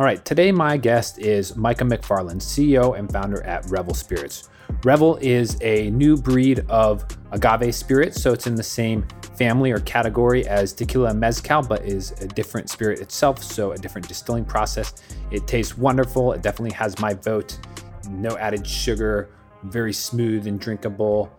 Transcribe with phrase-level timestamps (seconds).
[0.00, 4.48] All right, today my guest is Micah McFarland, CEO and founder at Revel Spirits.
[4.82, 9.78] Revel is a new breed of agave spirit, so it's in the same family or
[9.80, 14.94] category as tequila mezcal, but is a different spirit itself, so a different distilling process.
[15.30, 16.32] It tastes wonderful.
[16.32, 17.58] It definitely has my vote.
[18.08, 19.28] No added sugar,
[19.64, 21.30] very smooth and drinkable,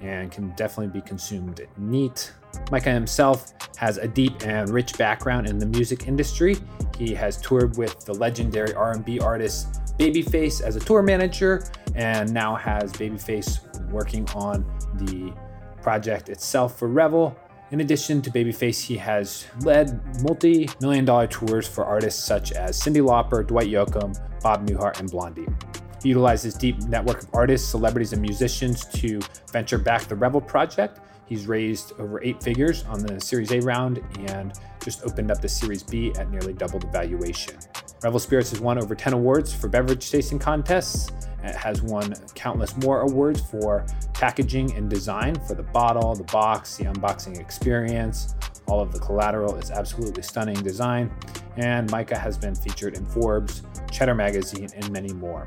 [0.00, 2.32] and can definitely be consumed neat.
[2.70, 6.56] Micah himself has a deep and rich background in the music industry.
[6.96, 12.54] He has toured with the legendary R&B artist Babyface as a tour manager and now
[12.54, 15.32] has Babyface working on the
[15.82, 17.36] project itself for Revel.
[17.70, 22.80] In addition to Babyface, he has led multi million dollar tours for artists such as
[22.80, 25.46] Cyndi Lauper, Dwight Yoakam, Bob Newhart, and Blondie.
[26.02, 29.20] He utilizes deep network of artists, celebrities, and musicians to
[29.52, 34.02] venture back the Revel project He's raised over eight figures on the Series A round
[34.26, 37.54] and just opened up the Series B at nearly double the valuation.
[38.02, 41.08] Revel Spirits has won over 10 awards for beverage tasting contests.
[41.44, 46.78] It has won countless more awards for packaging and design for the bottle, the box,
[46.78, 48.34] the unboxing experience.
[48.66, 51.12] All of the collateral is absolutely stunning design.
[51.58, 55.46] And Micah has been featured in Forbes, Cheddar Magazine, and many more.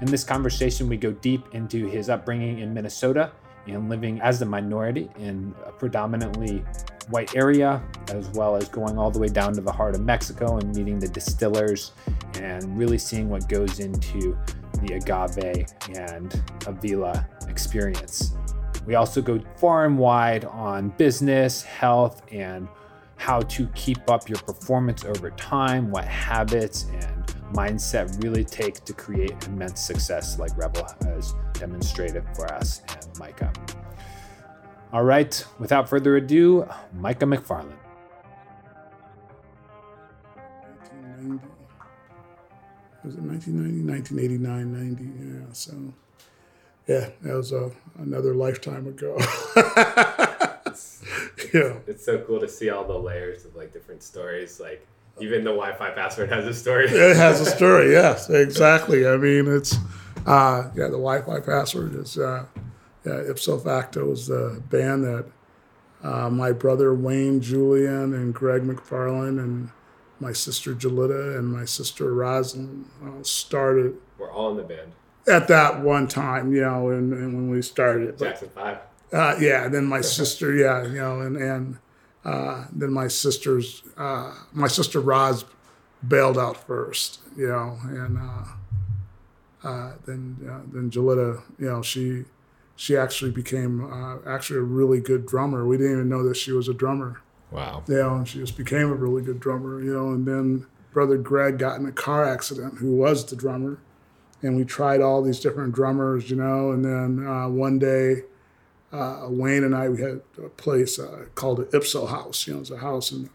[0.00, 3.30] In this conversation, we go deep into his upbringing in Minnesota
[3.66, 6.64] and living as a minority in a predominantly
[7.10, 10.58] white area, as well as going all the way down to the heart of Mexico
[10.58, 11.92] and meeting the distillers
[12.40, 14.36] and really seeing what goes into
[14.82, 18.34] the agave and Avila experience.
[18.86, 22.68] We also go far and wide on business, health, and
[23.16, 27.21] how to keep up your performance over time, what habits and
[27.52, 33.52] mindset really take to create immense success like Revel has demonstrated for us and Micah.
[34.92, 37.72] All right, without further ado, Micah McFarland.
[41.22, 41.46] 1990.
[43.04, 43.84] Was it 1990?
[43.84, 45.46] 1989, 90.
[45.46, 45.94] Yeah, so
[46.86, 49.16] yeah, that was a, another lifetime ago.
[50.66, 51.02] it's,
[51.54, 51.78] yeah.
[51.86, 54.60] It's so cool to see all the layers of like different stories.
[54.60, 54.86] Like
[55.20, 56.86] even the Wi-Fi password has a story.
[56.86, 57.92] it has a story.
[57.92, 59.06] Yes, exactly.
[59.06, 59.76] I mean, it's
[60.26, 60.84] uh, yeah.
[60.84, 62.46] The Wi-Fi password is uh,
[63.04, 63.22] yeah.
[63.30, 65.26] Ipso facto is the band that
[66.02, 69.70] uh, my brother Wayne Julian and Greg McFarland and
[70.20, 73.96] my sister Jalita and my sister Rosalind uh, started.
[74.18, 74.92] We're all in the band
[75.28, 78.18] at that one time, you know, and, and when we started.
[78.18, 78.78] Jackson Five.
[79.12, 81.78] Uh, yeah, then my sister, yeah, you know, and and
[82.24, 85.44] uh, then my sister's uh, my sister Roz
[86.06, 92.24] bailed out first, you know, and uh, uh, then uh, then Jalita, you know, she
[92.76, 95.66] she actually became actually a really good drummer.
[95.66, 97.20] We didn't even know that she was a drummer.
[97.50, 97.82] Wow.
[97.86, 101.18] You know, and she just became a really good drummer, you know, and then brother
[101.18, 103.78] Greg got in a car accident, who was the drummer,
[104.42, 108.22] and we tried all these different drummers, you know, and then one day
[108.92, 112.46] uh, Wayne and I we had a place uh, called the Ipso House.
[112.46, 113.30] You know, it's a house, and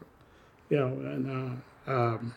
[0.69, 2.33] you know, and uh, um,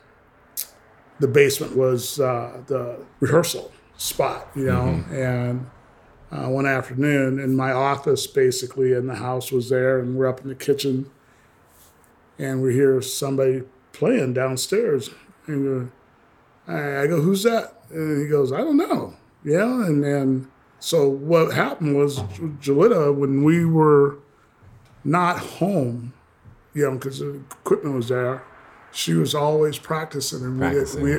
[1.19, 4.49] the basement was uh, the rehearsal spot.
[4.55, 5.15] You know, mm-hmm.
[5.15, 5.71] and
[6.33, 10.41] uh, one afternoon, in my office, basically, in the house was there, and we're up
[10.41, 11.11] in the kitchen,
[12.39, 15.11] and we hear somebody playing downstairs,
[15.47, 15.91] and
[16.67, 19.15] I go, "Who's that?" And he goes, "I don't know."
[19.45, 24.19] Yeah, and then so what happened was Jalita, when we were
[25.05, 26.13] not home,
[26.75, 28.43] you know, because the equipment was there,
[28.93, 31.03] she was always practicing, and practicing.
[31.03, 31.19] we, we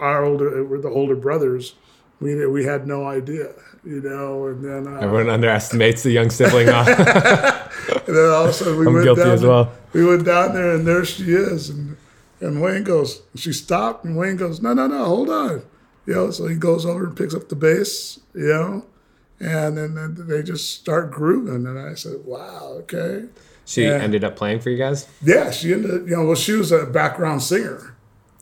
[0.00, 1.74] our older, we're the older brothers.
[2.20, 3.52] We we had no idea,
[3.84, 6.68] you know, and then uh, everyone underestimates the young sibling.
[6.68, 9.72] and then all of a sudden we I'm went guilty down as well.
[9.92, 11.96] we went down there, and there she is, and
[12.40, 15.62] and Wayne goes, she stopped, and Wayne goes, no, no, no, hold on,
[16.06, 16.30] you know.
[16.30, 18.84] So he goes over and picks up the bass, you know,
[19.40, 21.66] and then, then they just start grooving.
[21.66, 23.24] And I said, wow, okay.
[23.64, 25.08] She and, ended up playing for you guys?
[25.22, 27.96] Yeah, she ended Up, you know, well, she was a background singer.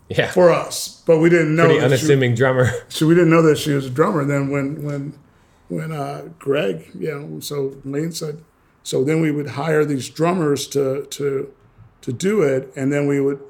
[0.09, 0.31] Yeah.
[0.31, 1.03] For us.
[1.07, 1.65] But we didn't know.
[1.65, 2.71] Pretty unassuming she, drummer.
[2.89, 4.21] So we didn't know that she was a drummer.
[4.21, 5.19] And then when, when,
[5.69, 8.45] when uh, Greg, you know, so Lane said,
[8.83, 11.53] so then we would hire these drummers to, to,
[12.03, 12.71] to do it.
[12.77, 13.41] And then we would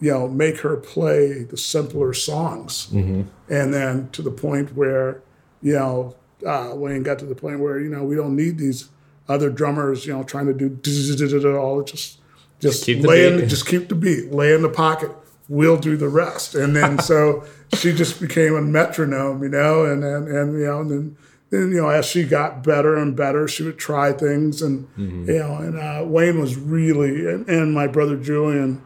[0.00, 2.86] you know, make her play the simpler songs.
[2.86, 3.22] Mm-hmm.
[3.52, 5.22] And then to the point where,
[5.60, 6.14] you know,
[6.46, 8.88] uh, Wayne got to the point where, you know, we don't need these
[9.28, 10.68] other drummers, you know, trying to do
[11.58, 12.20] all just
[12.60, 15.12] just keep lay in, just keep the beat, lay in the pocket.
[15.48, 16.54] We'll do the rest.
[16.54, 17.44] And then so
[17.74, 21.16] she just became a metronome, you know, and and, and you know, and then
[21.50, 25.28] then you know as she got better and better, she would try things, and mm-hmm.
[25.28, 28.82] you know, and uh, Wayne was really and, and my brother Julian,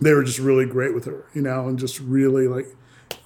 [0.00, 2.66] they were just really great with her, you know, and just really like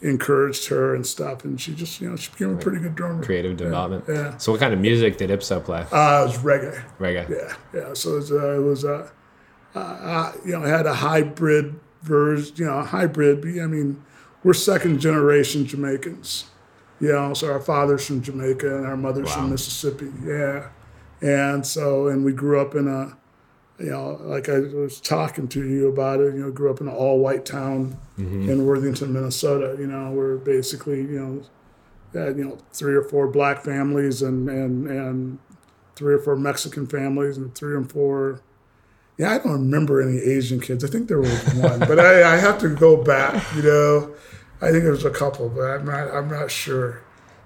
[0.03, 1.45] encouraged her and stuff.
[1.45, 3.23] And she just, you know, she became a pretty good drummer.
[3.23, 4.05] Creative development.
[4.09, 4.15] Yeah.
[4.15, 4.37] yeah.
[4.39, 5.81] So what kind of music did Ipso play?
[5.93, 6.83] Uh, it was reggae.
[6.99, 7.29] Reggae.
[7.29, 7.57] Yeah.
[7.75, 7.95] Yeah.
[7.95, 9.09] So it was, uh, it was uh,
[9.75, 13.45] uh, you know, had a hybrid version, you know, hybrid.
[13.61, 14.03] I mean,
[14.43, 16.47] we're second generation Jamaicans.
[17.01, 19.37] You know, so our father's from Jamaica and our mother's wow.
[19.37, 20.11] from Mississippi.
[20.25, 20.69] Yeah.
[21.23, 23.17] And so, and we grew up in a,
[23.81, 26.89] you know, like I was talking to you about it, you know, grew up in
[26.89, 28.49] an all white town mm-hmm.
[28.49, 31.43] in Worthington, Minnesota, you know, where basically, you know,
[32.21, 35.39] had, you know, three or four black families and, and, and
[35.97, 38.43] three or four Mexican families and three or four,
[39.17, 40.85] yeah, I don't remember any Asian kids.
[40.85, 44.15] I think there was one, but I, I have to go back, you know,
[44.61, 47.03] I think there was a couple, but I'm not, I'm not sure.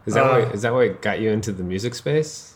[0.06, 2.53] Is that, uh, what, is that what got you into the music space?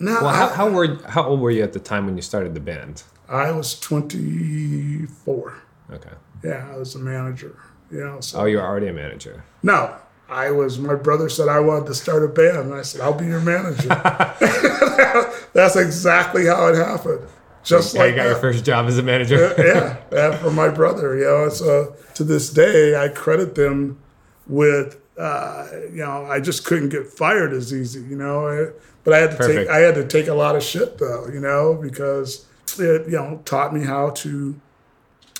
[0.00, 0.12] No.
[0.22, 2.60] Well, how, how were how old were you at the time when you started the
[2.60, 3.02] band?
[3.28, 5.54] I was 24.
[5.92, 6.10] Okay.
[6.42, 7.56] Yeah, I was a manager.
[7.92, 8.40] You know, so.
[8.40, 9.44] Oh, you were already a manager.
[9.62, 9.94] No,
[10.28, 10.78] I was.
[10.78, 13.40] My brother said I wanted to start a band, and I said I'll be your
[13.40, 13.88] manager.
[15.52, 17.26] That's exactly how it happened.
[17.62, 18.28] Just like you got that.
[18.30, 19.54] your first job as a manager.
[19.58, 21.16] yeah, yeah, for my brother.
[21.16, 24.00] You know, so to this day, I credit them
[24.46, 24.96] with.
[25.18, 28.00] Uh, you know, I just couldn't get fired as easy.
[28.00, 28.72] You know,
[29.04, 29.58] but I had to Perfect.
[29.58, 32.46] take I had to take a lot of shit though, you know, because
[32.78, 34.60] it you know taught me how to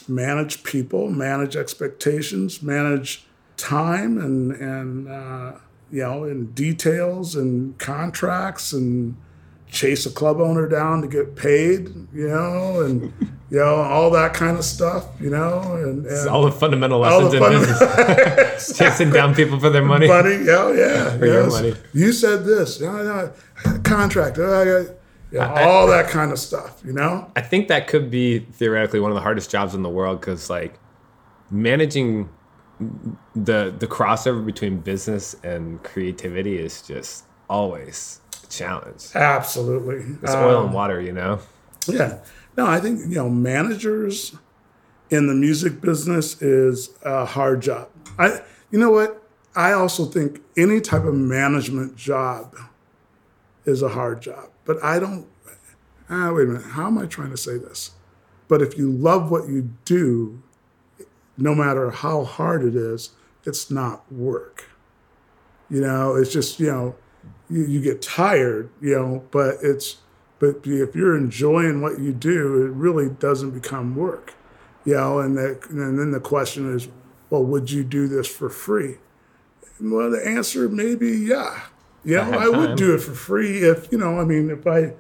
[0.09, 3.25] manage people, manage expectations, manage
[3.57, 5.53] time, and and uh,
[5.91, 9.17] you know, and details and contracts and
[9.71, 13.13] chase a club owner down to get paid, you know, and
[13.51, 17.33] you know all that kind of stuff, you know, and, and all the fundamental lessons
[17.33, 21.35] the in business, chasing down people for their money, money, yeah, yeah, for yes.
[21.35, 21.75] your money.
[21.93, 23.31] You said this, yeah,
[23.65, 24.85] yeah, contract, uh,
[25.33, 27.31] yeah, I, all that kind of stuff, you know.
[27.37, 30.51] I think that could be theoretically one of the hardest jobs in the world because,
[30.51, 30.79] like,
[31.51, 32.29] managing
[33.35, 38.20] the the crossover between business and creativity is just always
[38.50, 39.08] challenge.
[39.14, 40.17] Absolutely.
[40.23, 41.41] It's oil um, and water, you know?
[41.87, 42.19] Yeah.
[42.56, 44.37] No, I think, you know, managers
[45.08, 47.88] in the music business is a hard job.
[48.19, 49.23] I you know what?
[49.56, 52.55] I also think any type of management job
[53.64, 54.50] is a hard job.
[54.64, 55.26] But I don't
[56.11, 57.93] ah, wait a minute, how am I trying to say this?
[58.49, 60.43] But if you love what you do,
[61.37, 63.11] no matter how hard it is,
[63.44, 64.64] it's not work.
[65.70, 66.97] You know, it's just, you know,
[67.50, 69.99] you, you get tired, you know, but it's
[70.38, 74.32] but if you're enjoying what you do, it really doesn't become work,
[74.87, 75.20] you know.
[75.20, 76.88] And that, and then the question is,
[77.29, 78.97] well, would you do this for free?
[79.81, 81.62] Well, the answer may be yeah.
[82.02, 84.19] Yeah, I, I would do it for free if you know.
[84.19, 84.94] I mean, if I,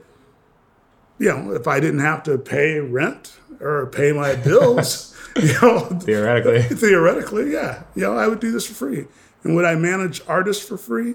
[1.18, 5.80] you know, if I didn't have to pay rent or pay my bills, you know,
[6.00, 9.06] theoretically, theoretically, yeah, you know, I would do this for free.
[9.42, 11.14] And would I manage artists for free?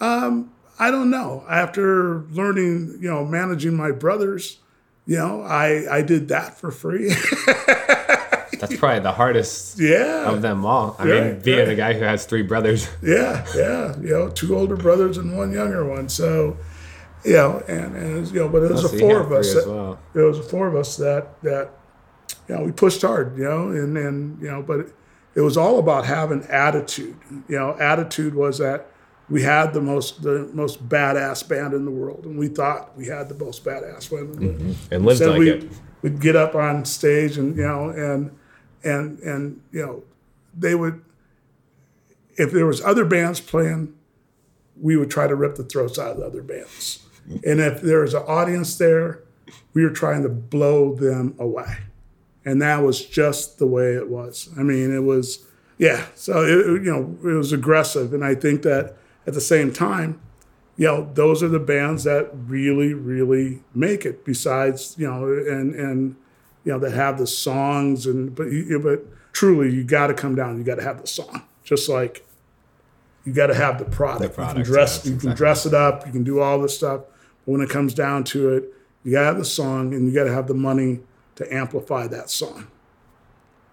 [0.00, 1.44] Um, I don't know.
[1.48, 4.58] After learning, you know, managing my brothers,
[5.06, 7.08] you know, I I did that for free.
[8.58, 10.28] That's probably the hardest yeah.
[10.28, 10.96] of them all.
[10.98, 11.68] I mean, being right.
[11.68, 12.88] a guy who has three brothers.
[13.02, 13.96] Yeah, yeah.
[14.00, 16.08] You know, two older brothers and one younger one.
[16.08, 16.56] So,
[17.24, 19.54] you know, and, and was, you know, but it was oh, a four of us.
[19.54, 20.00] That, well.
[20.14, 21.70] It was a four of us that that
[22.48, 23.38] you know we pushed hard.
[23.38, 24.94] You know, and and you know, but it,
[25.36, 27.16] it was all about having attitude.
[27.48, 28.91] You know, attitude was that
[29.32, 33.06] we had the most the most badass band in the world, and we thought we
[33.06, 34.36] had the most badass one.
[34.36, 34.94] Mm-hmm.
[34.94, 35.72] And lived like we, it.
[36.02, 38.36] We'd get up on stage, and you know, and
[38.84, 40.02] and and you know,
[40.54, 41.02] they would.
[42.36, 43.94] If there was other bands playing,
[44.78, 47.02] we would try to rip the throats out of the other bands,
[47.42, 49.22] and if there was an audience there,
[49.72, 51.78] we were trying to blow them away,
[52.44, 54.50] and that was just the way it was.
[54.58, 55.46] I mean, it was.
[55.78, 59.72] Yeah, so it, you know it was aggressive, and I think that at the same
[59.72, 60.20] time,
[60.76, 64.24] you know, those are the bands that really, really make it.
[64.24, 66.16] Besides, you know, and and
[66.64, 70.34] you know that have the songs and but you, but truly, you got to come
[70.34, 70.58] down.
[70.58, 72.26] You got to have the song, just like
[73.24, 74.22] you got to have the product.
[74.22, 75.30] The product you can dress, yes, you exactly.
[75.30, 76.06] can dress it up.
[76.06, 77.02] You can do all this stuff.
[77.44, 78.64] But when it comes down to it,
[79.04, 81.00] you got to have the song, and you got to have the money
[81.36, 82.68] to amplify that song.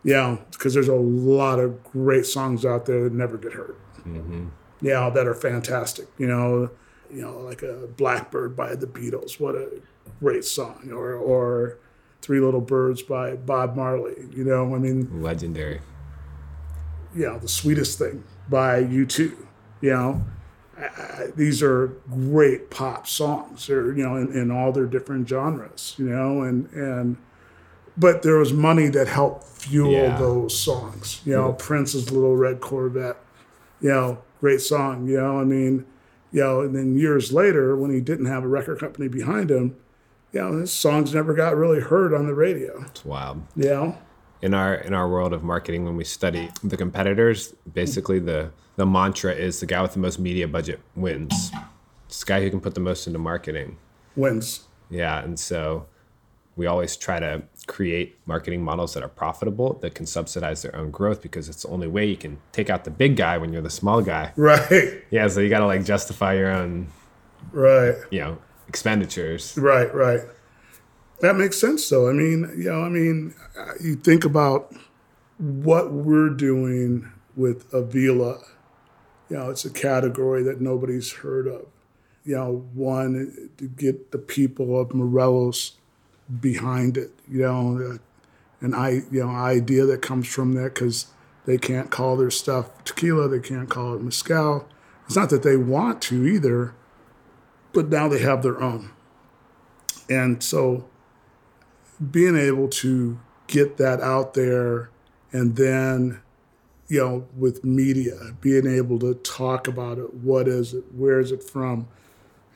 [0.04, 3.76] Yeah, because there's a lot of great songs out there that never get heard.
[4.00, 4.48] Mm-hmm.
[4.82, 6.08] Yeah, that are fantastic.
[6.18, 6.70] You know,
[7.12, 9.40] you know, like a Blackbird by the Beatles.
[9.40, 9.70] What a
[10.20, 10.90] great song.
[10.92, 11.78] Or or
[12.22, 14.16] Three Little Birds by Bob Marley.
[14.32, 15.82] You know, I mean, Legendary.
[17.16, 19.36] you know, the sweetest thing by U2.
[19.82, 20.24] You know,
[20.78, 23.68] I, I, these are great pop songs.
[23.68, 25.96] They're you know in, in all their different genres.
[25.98, 27.18] You know, and and
[27.98, 30.18] but there was money that helped fuel Yeah.
[30.18, 31.22] those songs.
[31.26, 33.18] You know, Prince's Little Red Corvette.
[33.82, 35.08] You know, great song.
[35.08, 35.86] You know, I mean,
[36.32, 39.76] you know, and then years later when he didn't have a record company behind him,
[40.32, 42.84] you know, his songs never got really heard on the radio.
[42.84, 43.42] It's wild.
[43.56, 43.98] You know,
[44.42, 48.86] in our in our world of marketing when we study the competitors basically the the
[48.86, 51.52] mantra is the guy with the most media budget wins
[52.08, 53.78] it's the guy who can put the most into marketing
[54.16, 54.68] wins.
[54.90, 55.86] yeah and so
[56.56, 60.90] we always try to create marketing models that are profitable that can subsidize their own
[60.90, 63.62] growth because it's the only way you can take out the big guy when you're
[63.62, 66.88] the small guy Right, yeah so you got to like justify your own
[67.52, 67.96] right.
[68.10, 70.22] you know expenditures Right, right.
[71.22, 72.10] That makes sense, though.
[72.10, 73.34] I mean, you know, I mean,
[73.82, 74.74] you think about
[75.38, 78.40] what we're doing with Avila.
[79.30, 81.66] You know, it's a category that nobody's heard of.
[82.24, 85.74] You know, one to get the people of Morelos
[86.40, 87.12] behind it.
[87.28, 87.98] You know, uh,
[88.62, 91.08] an I you know idea that comes from that because
[91.46, 94.68] they can't call their stuff tequila, they can't call it mezcal.
[95.06, 96.76] It's not that they want to either,
[97.74, 98.92] but now they have their own.
[100.10, 100.88] And so
[102.12, 104.92] being able to get that out there
[105.32, 106.22] and then,
[106.88, 111.32] you know, with media, being able to talk about it, what is it, where is
[111.32, 111.88] it from,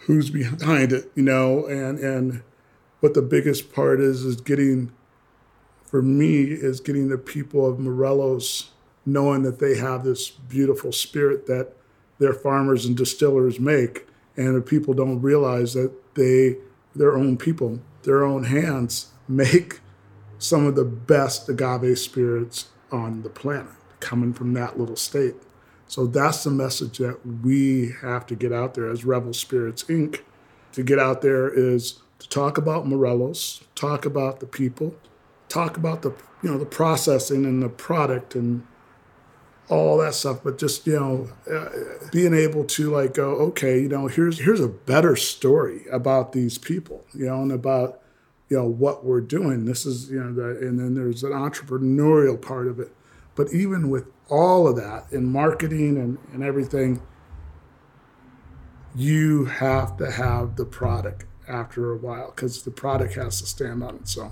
[0.06, 2.44] who's behind it, you know, and and
[3.04, 4.90] what the biggest part is is getting
[5.84, 8.72] for me is getting the people of Morelos
[9.06, 11.74] knowing that they have this beautiful spirit that
[12.20, 14.08] their farmers and distillers make
[14.38, 16.56] and the people don't realize that they
[16.96, 19.82] their own people their own hands make
[20.38, 25.36] some of the best agave spirits on the planet coming from that little state.
[25.88, 30.22] So that's the message that we have to get out there as revel spirits inc.
[30.72, 34.96] To get out there is to talk about morelos talk about the people
[35.50, 36.10] talk about the
[36.42, 38.66] you know the processing and the product and
[39.70, 41.70] all that stuff but just you know uh,
[42.12, 46.58] being able to like go okay you know here's here's a better story about these
[46.58, 48.02] people you know and about
[48.54, 49.66] you know what we're doing.
[49.66, 52.92] This is you know the, and then there's an entrepreneurial part of it.
[53.34, 57.02] But even with all of that in marketing and, and everything
[58.96, 63.84] you have to have the product after a while because the product has to stand
[63.84, 64.32] on its own.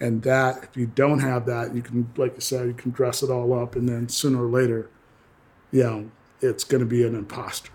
[0.00, 3.22] And that if you don't have that you can like you said you can dress
[3.22, 4.90] it all up and then sooner or later
[5.70, 7.70] you know it's going to be an imposter.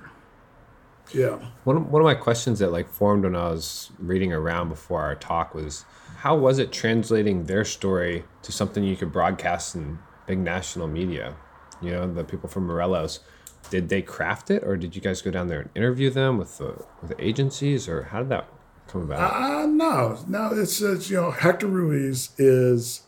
[1.14, 1.40] Yeah.
[1.64, 5.02] One of, one of my questions that like formed when I was reading around before
[5.02, 5.86] our talk was
[6.18, 11.36] how was it translating their story to something you could broadcast in big national media?
[11.82, 13.22] You know, the people from Morelos,
[13.70, 16.58] did they craft it or did you guys go down there and interview them with
[16.58, 18.48] the with the agencies or how did that
[18.88, 19.34] come about?
[19.34, 23.02] uh, no no it's, it's you know hector ruiz is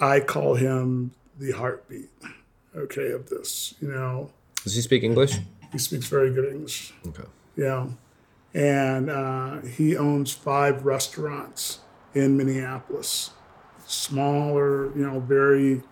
[0.00, 2.08] i call him the heartbeat
[2.76, 4.30] okay of this you know
[4.64, 5.38] Does he speak English?
[5.72, 7.24] he speaks very good english Okay.
[7.56, 7.88] Yeah.
[8.54, 11.80] And uh, he owns five restaurants
[12.14, 13.30] in Minneapolis.
[13.86, 15.82] Smaller, you know, very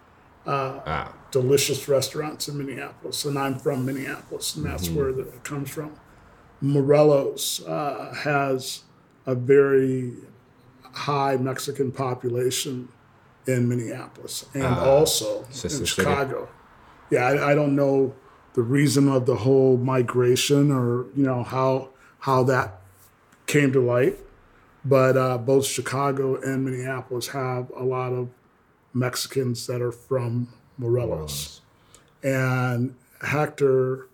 [0.47, 3.27] Ah, delicious restaurants in Minneapolis.
[3.27, 5.93] And I'm from Minneapolis, and that's where the, it comes from.
[6.63, 8.85] Morelos uh, has
[9.27, 10.15] a very
[10.83, 12.89] high Mexican population
[13.47, 16.03] in Minneapolis and also Sister in city.
[16.03, 16.49] Chicago.
[17.11, 18.15] Yeah, I, I don't know
[18.55, 21.91] the reason of the whole migration or you know how
[22.21, 22.81] how that
[23.47, 24.17] came to light,
[24.87, 28.31] but uh, both Chicago and Minneapolis have a lot of
[28.95, 31.61] Mexicans that are from Morelos.
[32.23, 34.09] And Hector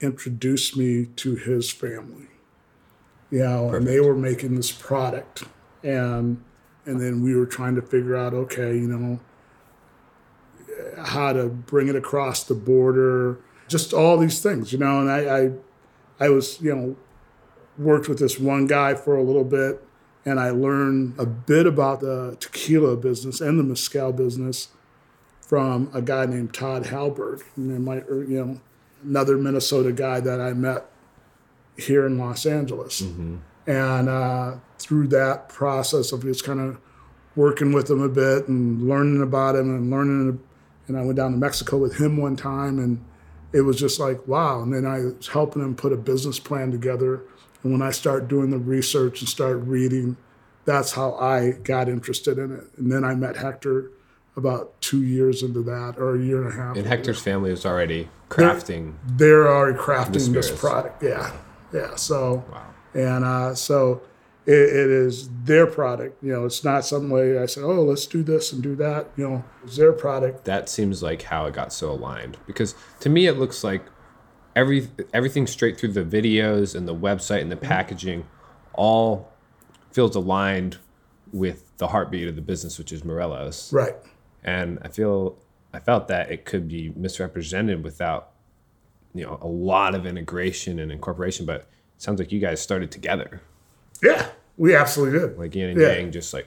[0.00, 2.26] introduced me to his family.
[3.30, 5.44] You know, and they were making this product.
[5.82, 6.42] And
[6.86, 9.20] and then we were trying to figure out, okay, you know,
[11.04, 15.00] how to bring it across the border, just all these things, you know.
[15.00, 15.50] And I, I,
[16.18, 16.96] I was, you know,
[17.76, 19.84] worked with this one guy for a little bit,
[20.24, 24.68] and I learned a bit about the tequila business and the mezcal business
[25.48, 27.42] from a guy named Todd Halberg.
[27.56, 28.60] And my, you know,
[29.02, 30.84] another Minnesota guy that I met
[31.78, 33.00] here in Los Angeles.
[33.66, 36.78] And uh, through that process of just kind of
[37.34, 40.40] working with him a bit and learning about him and learning.
[40.86, 43.02] And I went down to Mexico with him one time, and
[43.52, 44.62] it was just like wow.
[44.62, 47.22] And then I was helping him put a business plan together.
[47.62, 50.18] And when I start doing the research and start reading,
[50.66, 52.64] that's how I got interested in it.
[52.76, 53.90] And then I met Hector
[54.38, 56.76] about two years into that, or a year and a half.
[56.76, 58.94] And Hector's family is already crafting.
[59.04, 61.02] They're, they're already crafting this product.
[61.02, 61.32] Yeah,
[61.74, 61.96] yeah.
[61.96, 62.66] So, Wow.
[62.94, 64.00] and uh, so
[64.46, 66.22] it, it is their product.
[66.22, 69.08] You know, it's not some way I said, oh, let's do this and do that.
[69.16, 70.44] You know, it's their product.
[70.46, 72.38] That seems like how it got so aligned.
[72.46, 73.84] Because to me, it looks like
[74.56, 78.26] every everything straight through the videos and the website and the packaging
[78.74, 79.30] all
[79.92, 80.78] feels aligned
[81.32, 83.72] with the heartbeat of the business, which is Morelos.
[83.72, 83.94] Right.
[84.48, 85.36] And I feel
[85.72, 88.22] I felt that it could be misrepresented without
[89.14, 91.44] you know a lot of integration and incorporation.
[91.46, 91.66] But it
[91.98, 93.40] sounds like you guys started together,
[94.02, 95.38] Yeah, we absolutely did.
[95.38, 95.92] like yin and Yeah.
[95.96, 96.46] yang, just like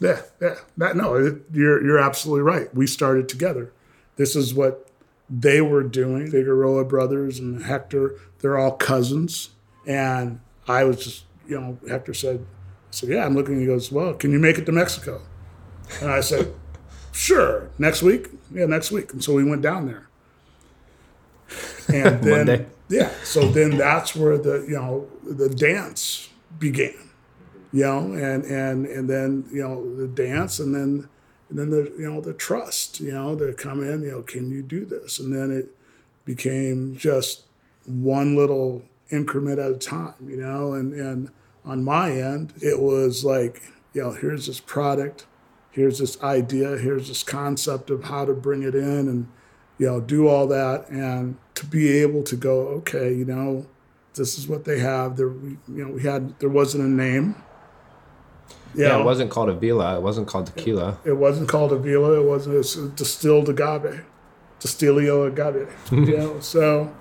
[0.00, 0.56] Yeah, yeah.
[0.76, 2.68] That, no, it, you're you're absolutely right.
[2.74, 3.72] We started together.
[4.16, 4.88] This is what
[5.30, 6.30] they were doing.
[6.30, 9.50] Figueroa brothers and Hector, they're all cousins.
[9.86, 13.58] And I was just, you know, Hector said, I said, yeah, I'm looking.
[13.60, 15.20] He goes, well, can you make it to Mexico?
[16.00, 16.52] And I said,
[17.14, 17.70] sure.
[17.78, 18.28] Next week?
[18.52, 19.12] Yeah, next week.
[19.12, 20.08] And so we went down there.
[21.88, 23.10] And then, yeah.
[23.22, 26.28] So then that's where the, you know, the dance
[26.58, 27.04] began
[27.74, 31.08] you know, and and and then you know the dance, and then
[31.50, 34.48] and then the you know the trust, you know, to come in, you know, can
[34.48, 35.18] you do this?
[35.18, 35.74] And then it
[36.24, 37.42] became just
[37.84, 41.30] one little increment at a time, you know, and and
[41.64, 43.60] on my end, it was like,
[43.92, 45.26] you know, here's this product,
[45.74, 49.28] here's this idea, here's this concept of how to bring it in, and
[49.76, 53.66] you know, do all that, and to be able to go, okay, you know,
[54.14, 55.16] this is what they have.
[55.16, 57.34] There, we, you know, we had there wasn't a name.
[58.74, 60.98] You yeah, know, it wasn't called Avila, it wasn't called tequila.
[61.04, 62.20] it wasn't called Avila.
[62.20, 62.56] It wasn't.
[62.56, 64.04] It's a distilled agave,
[64.60, 65.68] Distilio agave.
[65.92, 66.94] you know, so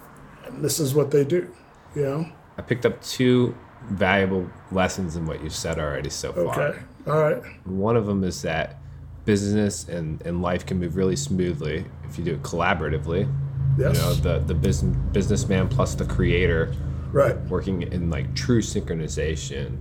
[0.53, 1.53] this is what they do.
[1.95, 2.31] You know.
[2.57, 3.55] I picked up two
[3.89, 6.69] valuable lessons in what you've said already so far.
[6.69, 6.79] Okay.
[7.07, 7.41] All right.
[7.65, 8.79] One of them is that
[9.25, 13.31] business and, and life can move really smoothly if you do it collaboratively.
[13.77, 13.95] Yes.
[13.95, 16.73] You know, the the business businessman plus the creator
[17.11, 17.37] right.
[17.49, 19.77] working in like true synchronization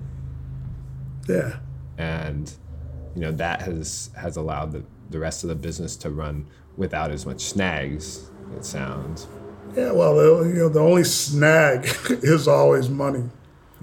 [1.29, 1.57] Yeah.
[1.99, 2.53] and
[3.15, 7.11] you know that has has allowed the, the rest of the business to run without
[7.11, 9.27] as much snags it sounds
[9.77, 9.93] Yeah.
[9.93, 11.85] Well, you know, the only snag
[12.23, 13.25] is always money.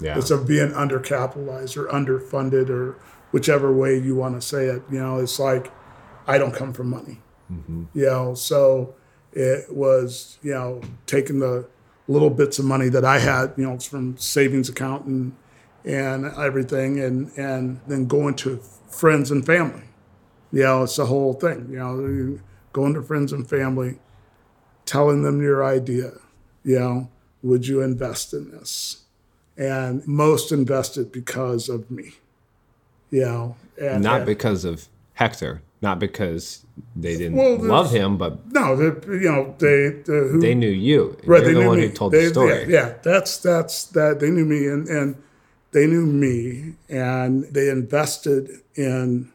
[0.00, 2.96] yeah It's of being undercapitalized or underfunded or
[3.30, 4.82] whichever way you want to say it.
[4.90, 5.72] You know, it's like
[6.26, 7.18] I don't come from money.
[7.50, 7.84] Mm-hmm.
[7.94, 8.94] You know, so
[9.32, 11.66] it was you know taking the
[12.08, 15.34] little bits of money that I had, you know, from savings account and
[15.84, 19.84] and everything, and and then going to friends and family.
[20.52, 21.68] You know, it's the whole thing.
[21.70, 22.40] You know,
[22.72, 23.98] going to friends and family,
[24.84, 26.12] telling them your idea.
[26.62, 27.10] You know,
[27.42, 29.00] would you invest in this?
[29.60, 32.14] and most invested because of me.
[33.10, 38.18] You know, and, not and- because of hector not because they didn't Well, love him
[38.18, 41.66] but no, you know they the, who they knew you right, you're they the knew
[41.68, 41.86] one me.
[41.88, 45.16] who told They- the story Yeah, yeah, that's that's that they knew me and and
[45.72, 49.30] they knew me and they invested in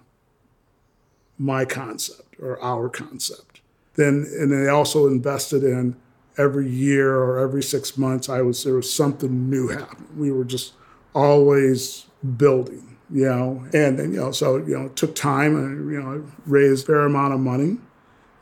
[1.38, 3.62] my concept or our concept.
[3.96, 5.96] Then and they also invested in
[6.38, 8.28] every year or every six months.
[8.30, 10.08] I was there was something new happening.
[10.18, 10.74] We were just
[11.14, 12.06] always
[12.38, 13.65] building, you know.
[13.74, 17.00] And then you know, so you know, took time and you know, raised a fair
[17.02, 17.78] amount of money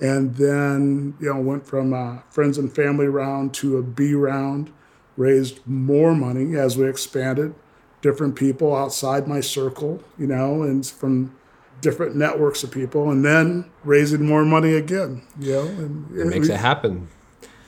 [0.03, 4.71] and then you know went from a friends and family round to a B round,
[5.17, 7.55] raised more money as we expanded,
[8.01, 11.35] different people outside my circle, you know, and from
[11.81, 16.49] different networks of people, and then raising more money again, you know, and it makes
[16.49, 17.07] it happen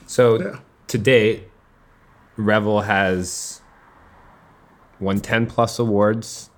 [0.05, 0.60] so Yeah.
[0.88, 1.43] to date
[2.38, 3.62] revel has
[4.99, 6.49] won 10 plus awards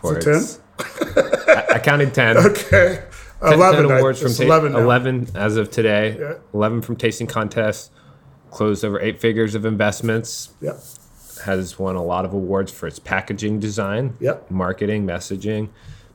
[0.00, 3.02] for it its I, I counted 10 Okay,
[3.42, 4.72] 10, eleven 10 awards I, from ta- eleven.
[4.72, 4.78] now.
[4.80, 6.34] 11 as of today Yeah.
[6.54, 7.90] 11 from tasting contests
[8.50, 10.78] closed over eight figures of investments Yep.
[11.44, 14.50] has won a lot of awards for its packaging design Yep.
[14.50, 15.68] marketing messaging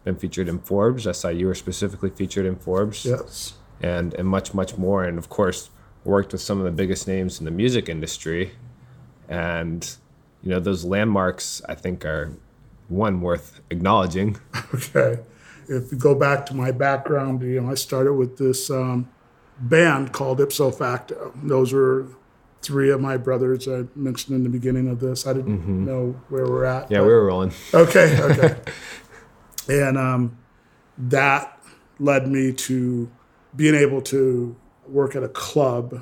[0.04, 3.54] been featured in forbes i saw you were specifically featured in forbes Yes.
[3.82, 5.70] and and much much more and of course
[6.04, 8.54] worked with some of the biggest names in the music industry
[9.30, 9.96] and
[10.42, 12.32] you know those landmarks i think are
[12.92, 14.38] one worth acknowledging
[14.74, 15.20] Okay.
[15.68, 19.08] If you go back to my background, you know, I started with this um,
[19.60, 21.32] band called Ipso Facto.
[21.44, 22.08] Those were
[22.62, 25.26] three of my brothers I mentioned in the beginning of this.
[25.26, 26.92] I didn't know where we're at.
[26.92, 28.60] yeah but- we were rolling Okay, okay.
[29.70, 30.38] and um,
[30.98, 31.58] that
[32.00, 33.10] led me to
[33.56, 34.56] being able to
[34.88, 36.02] work at a club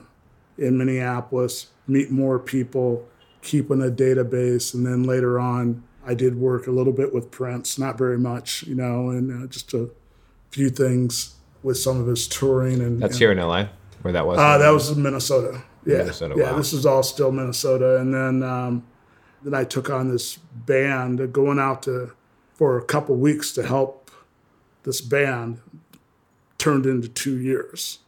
[0.58, 3.08] in Minneapolis, meet more people,
[3.42, 7.78] keeping a database, and then later on, I did work a little bit with Prince,
[7.78, 9.90] not very much, you know, and uh, just a
[10.52, 12.82] few things with some of his touring.
[12.82, 13.68] And That's and, here in LA,
[14.02, 14.38] where that was.
[14.38, 15.64] Uh, that was in Minnesota.
[15.86, 16.52] Yeah, Minnesota, yeah.
[16.52, 16.58] wow.
[16.58, 18.86] This is all still Minnesota, and then um,
[19.44, 22.12] then I took on this band, uh, going out to
[22.54, 24.12] for a couple weeks to help
[24.84, 25.60] this band.
[26.58, 28.00] Turned into two years,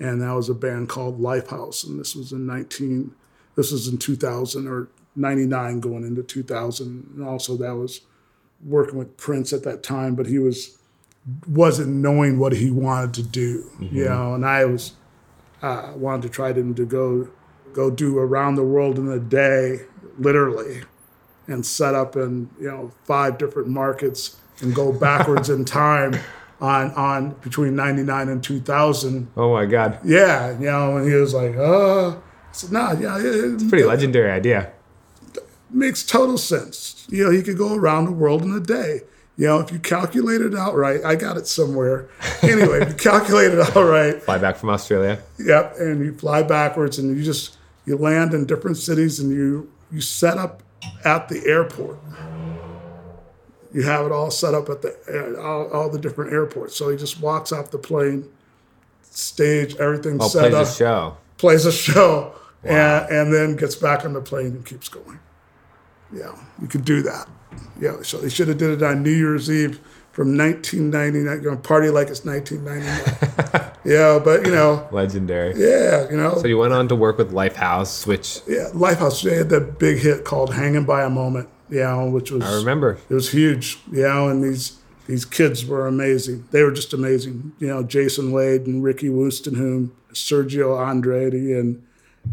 [0.00, 3.14] and that was a band called Lifehouse, and this was in nineteen.
[3.54, 7.74] This was in two thousand or ninety nine, going into two thousand, and also that
[7.76, 8.00] was
[8.64, 10.78] working with Prince at that time, but he was
[11.46, 14.92] wasn't knowing what he wanted to do, you know, and I was
[15.62, 17.28] uh, wanted to try to, to go
[17.72, 19.80] go do around the world in a day,
[20.18, 20.82] literally,
[21.46, 26.18] and set up in you know five different markets and go backwards in time
[26.60, 29.28] on on between ninety nine and two thousand.
[29.36, 32.16] oh my God, Yeah, you know, and he was like, uh, I
[32.52, 34.72] said, nah, yeah, it, pretty legendary idea.
[35.70, 37.06] Makes total sense.
[37.08, 39.02] You know, he could go around the world in a day.
[39.36, 42.08] You know, if you calculate it out right, I got it somewhere.
[42.42, 45.20] Anyway, if you calculate it out right, Fly back from Australia.
[45.38, 49.70] Yep, and you fly backwards, and you just you land in different cities, and you
[49.92, 50.62] you set up
[51.04, 51.98] at the airport.
[53.72, 56.74] You have it all set up at the uh, all, all the different airports.
[56.74, 58.28] So he just walks off the plane,
[59.02, 61.16] stage, everything's Oh, set plays up, a show.
[61.36, 62.32] plays a show,
[62.64, 65.20] and and then gets back on the plane and keeps going.
[66.12, 67.28] Yeah, you could do that.
[67.80, 69.80] Yeah, so they should have did it on New Year's Eve
[70.12, 71.42] from 1999.
[71.42, 73.72] Going to party like it's 1999.
[73.84, 75.54] yeah, but you know, Legendary.
[75.56, 79.22] yeah, you know, So you went on to work with Lifehouse, which yeah, Lifehouse.
[79.22, 82.54] They had that big hit called "Hanging by a Moment," you know, which was I
[82.56, 82.98] remember.
[83.08, 86.46] it was huge, you know, and these these kids were amazing.
[86.50, 91.82] They were just amazing, you know, Jason Wade and Ricky Woolstenhulme, Sergio Andrade, and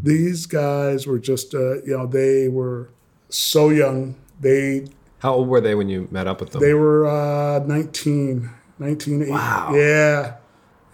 [0.03, 2.89] these guys were just, uh, you know, they were
[3.37, 4.15] so young.
[4.39, 4.87] They
[5.19, 6.61] How old were they when you met up with them?
[6.61, 9.71] they were uh, 19, 19, Wow.
[9.73, 10.35] yeah,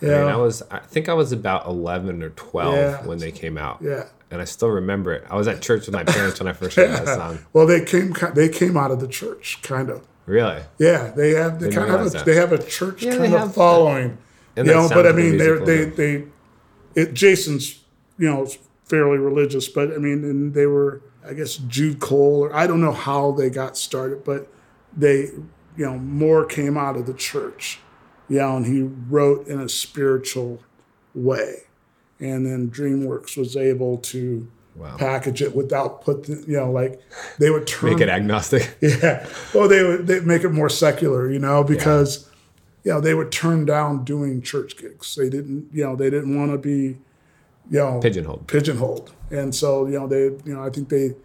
[0.01, 0.63] I yeah, mean, I was.
[0.71, 3.05] I think I was about eleven or twelve Yeah.
[3.05, 3.79] when they came out.
[3.81, 4.05] yeah.
[4.31, 5.25] And I still remember it.
[5.29, 7.39] I was at church with my parents when I first heard that song.
[7.51, 10.07] Well, they came they came out of the church, kind of.
[10.25, 10.61] Really?
[10.79, 13.53] Yeah, they have they kind of have a, they have a church Yeah, kind of
[13.53, 14.17] following.
[14.55, 16.27] And you know, but I mean, they're, musical they they
[16.95, 17.83] it Jason's
[18.17, 18.47] you know
[18.85, 22.81] fairly religious, but I mean, and they were I guess Jude Cole or I don't
[22.81, 24.47] know how they got started, but
[24.95, 25.29] they
[25.77, 27.79] you know more came out of the church,
[28.29, 30.61] you know, and he wrote in a spiritual
[31.13, 31.63] way,
[32.19, 34.49] and then DreamWorks was able to.
[34.73, 34.95] Wow.
[34.95, 37.01] Package it without put the, you know like
[37.37, 38.77] they would turn Make it agnostic.
[38.81, 39.27] yeah.
[39.53, 42.29] Well, they would they make it more secular, you know, because
[42.85, 45.15] you know they would turn down doing church gigs.
[45.15, 46.97] They didn't, you know, they didn't want to be,
[47.71, 48.45] you know, Pigeonholed.
[48.47, 49.11] pigeonholed.
[49.31, 51.15] And so, you know, they, you know, I think they,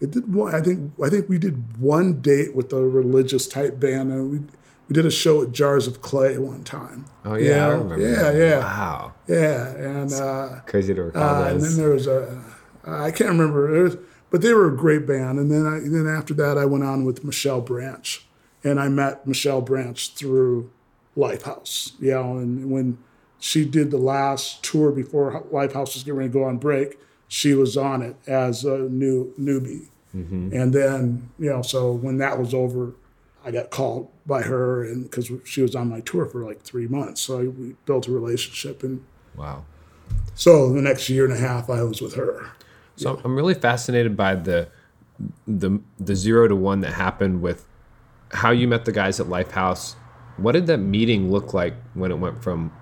[0.00, 0.54] it did one.
[0.54, 4.38] I think I think we did one date with a religious type band, and we
[4.88, 7.06] we did a show at Jars of Clay one time.
[7.24, 7.78] Oh You yeah, I know?
[7.82, 7.98] remember.
[8.00, 8.36] Yeah, that.
[8.36, 9.14] yeah, Wow.
[9.26, 9.68] yeah.
[9.74, 12.40] And uh, Crazy to recall uh, and then there was a,
[12.86, 13.96] I can't remember, it was,
[14.30, 15.40] but they were a great band.
[15.40, 18.24] And then I, then after that, I went on with Michelle Branch,
[18.62, 20.70] and I met Michelle Branch through
[21.16, 21.92] Lifehouse.
[21.98, 22.98] You know, and when
[23.46, 27.54] she did the last tour before Lifehouse was getting ready to go on break, she
[27.54, 29.86] was on it as a new newbie.
[30.14, 30.50] Mm-hmm.
[30.52, 32.94] And then you know, so when that was over,
[33.44, 36.88] I got called by her, and because she was on my tour for like three
[36.88, 39.04] months, so I, we built a relationship and.
[39.36, 39.64] wow.
[40.34, 42.50] So the next year and a half, I was with her.
[42.96, 44.68] So I'm really fascinated by the
[45.46, 47.66] the the zero to one that happened with
[48.32, 49.94] how you met the guys at Lifehouse.
[50.36, 52.72] What did that meeting look like when it went from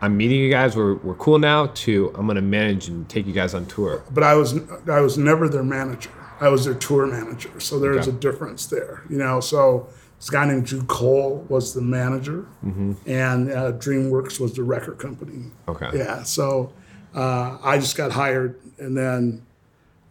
[0.00, 3.32] I'm meeting you guys, we're, we're cool now to I'm gonna manage and take you
[3.32, 4.02] guys on tour.
[4.10, 4.54] But I was
[4.88, 6.10] I was never their manager.
[6.40, 7.58] I was their tour manager.
[7.60, 8.16] So there's Okay.
[8.16, 9.40] a difference there, you know.
[9.40, 14.98] So this guy named Jude Cole was the manager, and uh, DreamWorks was the record
[14.98, 15.46] company.
[15.66, 15.90] Okay.
[15.94, 16.22] Yeah.
[16.22, 16.72] So
[17.14, 19.44] uh, I just got hired, and then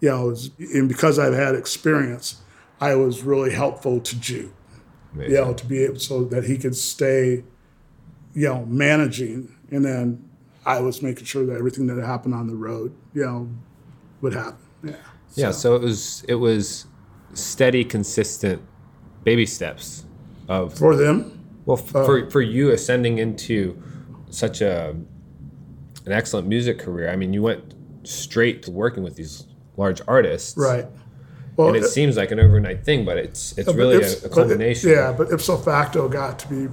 [0.02, 2.42] you know, was, and because I've had experience,
[2.82, 4.52] I was really helpful to Jude.
[5.14, 5.32] Amazing.
[5.34, 7.44] you know, to be able so that he could stay,
[8.34, 10.30] you know, managing, and then
[10.66, 13.50] I was making sure that everything that happened on the road, you know,
[14.22, 14.58] would happen.
[14.84, 14.96] Yeah.
[15.36, 16.86] Yeah, so it was it was
[17.34, 18.62] steady, consistent
[19.24, 20.06] baby steps
[20.48, 22.30] of For them, well f- for oh.
[22.30, 23.82] for you ascending into
[24.30, 24.96] such a
[26.06, 27.10] an excellent music career.
[27.10, 30.86] I mean, you went straight to working with these large artists, right?
[31.58, 34.30] Well, And it seems like an overnight thing, but it's it's really if- a, a
[34.30, 34.90] but it- culmination.
[34.92, 36.68] yeah, but ipso facto got to be,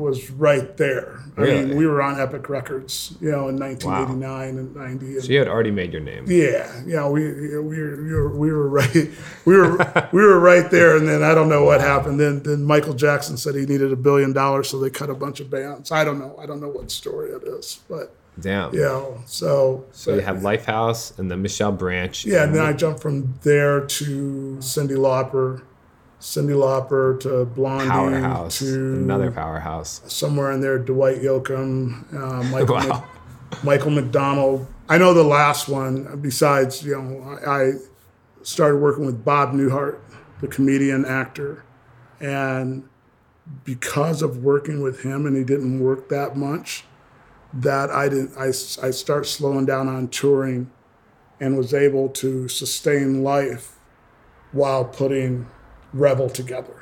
[0.00, 1.20] was right there.
[1.36, 5.06] I mean, we were on Epic Records, you know, in 1989 and 90.
[5.06, 6.24] And So you had already made your name.
[6.28, 7.22] yeah, yeah, we
[7.60, 9.10] we were, we were we were right
[9.44, 12.18] we were we were right there, and then I don't know what happened.
[12.20, 15.40] Then then Michael Jackson said he needed a billion dollars, so they cut a bunch
[15.40, 15.90] of bands.
[15.92, 16.36] I don't know.
[16.42, 18.74] I don't know what story it is, but Damn.
[18.74, 19.04] yeah.
[19.26, 22.24] So So you had Lifehouse and then Michelle Branch.
[22.26, 25.62] yeah, and then I jumped from there to Cyndi Lauper,
[26.20, 28.58] Cyndi Lauper to Blondie powerhouse.
[28.58, 30.02] to Another powerhouse.
[30.06, 33.04] somewhere in there, Dwight Yoakam, uh, Michael, Wow.
[33.52, 34.66] Mc- Michael McDonald.
[34.88, 36.20] I know the last one.
[36.20, 37.72] Besides, you know, I, I
[38.42, 39.98] started working with Bob Newhart,
[40.40, 41.64] the comedian actor,
[42.20, 42.84] and
[43.64, 46.84] because of working with him, and he didn't work that much,
[47.54, 48.36] that I didn't.
[48.38, 50.70] I I start slowing down on touring,
[51.40, 53.76] and was able to sustain life
[54.52, 55.46] while putting
[55.92, 56.74] Revel together.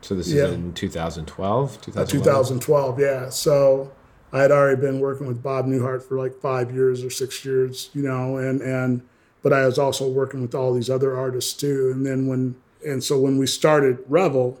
[0.00, 0.44] So this Yeah.
[0.46, 3.28] is in 2012, uh, 2012, yeah.
[3.30, 3.90] So
[4.32, 7.90] I had already been working with Bob Newhart for like five years or six years,
[7.94, 9.02] you know, and and
[9.42, 11.90] but I was also working with all these other artists too.
[11.94, 14.60] And then when and so when we started Revel,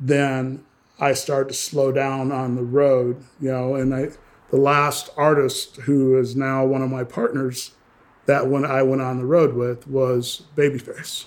[0.00, 0.64] then
[0.98, 4.10] I started to slow down on the road, you know, and I
[4.50, 7.72] the last artist who is now one of my partners
[8.26, 11.24] that when I went on the road with was Babyface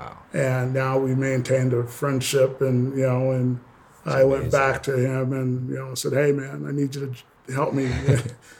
[0.00, 0.16] Wow.
[0.32, 3.60] and now we maintained a friendship and you know and
[4.06, 7.14] i went back to him and you know said hey man i need you
[7.46, 7.86] to help me.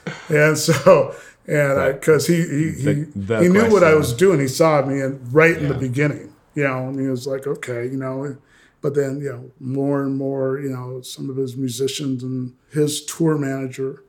[0.29, 1.15] And so
[1.47, 4.39] and I because he he, he, The- the he knew what i was doing.
[4.39, 7.85] He saw me and right in the beginning you know and he was like okay
[7.85, 8.35] you know
[8.81, 13.03] but then you know more and more you know some of his musicians and his
[13.05, 14.03] tour manager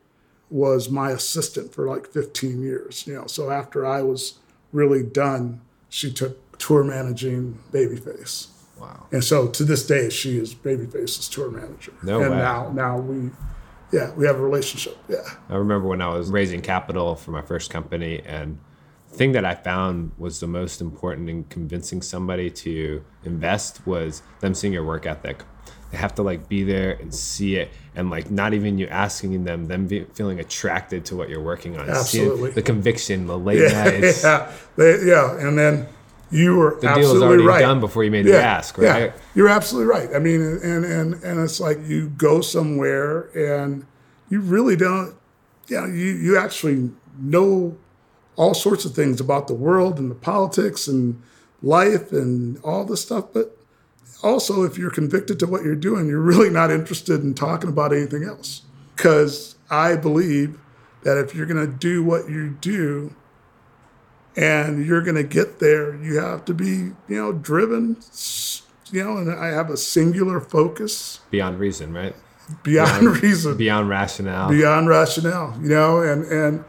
[0.50, 4.38] was my assistant for like 15 years you know so after i was
[4.72, 8.48] really done she took tour managing babyface
[8.80, 9.06] Wow.
[9.12, 12.38] and so to this day she is babyface's tour manager No and way.
[12.38, 13.30] now now we
[13.96, 17.42] yeah we have a relationship yeah I remember when I was raising capital for my
[17.42, 18.58] first company, and
[19.10, 24.22] the thing that I found was the most important in convincing somebody to invest was
[24.40, 25.38] them seeing your work ethic.
[25.90, 29.44] They have to like be there and see it, and like not even you asking
[29.44, 31.84] them, them feeling attracted to what you're working on.
[31.86, 32.50] Seeing Absolutely.
[32.52, 34.22] the conviction, the late yeah nights.
[34.28, 35.86] yeah they, yeah and then
[36.32, 38.84] you were The deal's absolutely already right done before you made the ask, right?
[38.84, 40.08] Yeah, you're absolutely right.
[40.14, 43.86] I mean, and and and it's like you go somewhere and
[44.30, 45.14] you really don't.
[45.68, 47.76] You know, you you actually know
[48.36, 51.22] all sorts of things about the world and the politics and
[51.62, 53.56] life and all this stuff, but
[54.22, 57.92] also if you're convicted to what you're doing, you're really not interested in talking about
[57.92, 58.62] anything else.
[58.96, 60.58] Because I believe
[61.02, 63.14] that if you're going to do what you do,
[64.36, 67.96] and you're going to get there, you have to be, you know, driven,
[68.90, 72.14] you know, and I have a singular focus Beyond reason, right?
[72.64, 74.48] beyond reason, Beyond rationale.
[74.50, 76.64] beyond rationale, you know, and and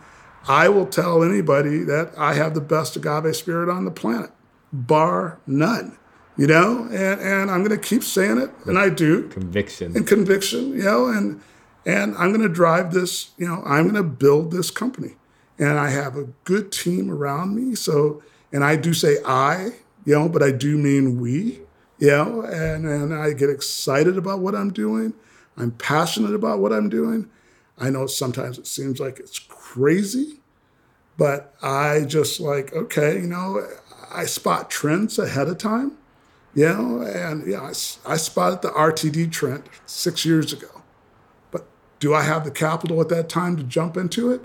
[0.48, 4.30] I will tell anybody that I have the best agave spirit on the planet,
[4.72, 5.98] bar none,
[6.38, 9.96] you know, and and I'm going to keep saying it, and I do, Conviction.
[9.96, 11.42] and conviction, you know, and
[11.86, 15.16] and I'm going to drive this, you know, I'm going to build this company,
[15.60, 17.76] and I have a good team around me.
[17.76, 19.72] So, and I do say I,
[20.06, 21.62] you know, but I do mean we,
[22.00, 25.14] you know, and and I get excited about what I'm doing.
[25.58, 27.30] I'm passionate about what I'm doing.
[27.78, 30.40] I know sometimes it seems like it's crazy,
[31.18, 33.66] but I just like okay, you know,
[34.12, 35.98] I spot trends ahead of time
[36.56, 37.62] you know, and yeah,
[38.06, 40.84] I spotted the RTD trend six years ago.
[41.52, 41.66] But
[42.00, 44.42] do I have the capital at that time to jump into it?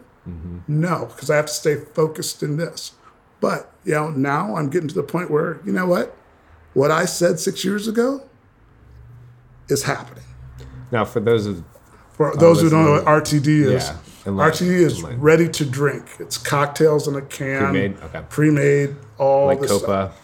[0.69, 2.93] No, because I have to stay focused in this.
[3.41, 6.17] But, you know, now I'm getting to the point where, you know what?
[6.75, 8.23] What I said six years ago
[9.69, 10.25] is happening.
[10.91, 11.63] Now, for those of
[12.13, 13.05] For those who don't know what.
[13.05, 16.05] RTD is, Yeah, RTD is ready to drink.
[16.19, 17.97] It's cocktails in a can, Pre-made?
[18.03, 18.23] Okay.
[18.29, 20.17] pre-made, all like this stuff.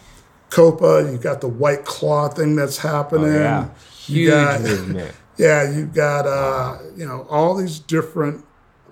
[0.49, 3.25] Copa, Copa, you got the white claw thing that's happening.
[3.25, 3.69] Oh, yeah,
[4.07, 5.11] You huge got- movement.
[5.37, 8.44] Yeah, you've got uh, you know all these different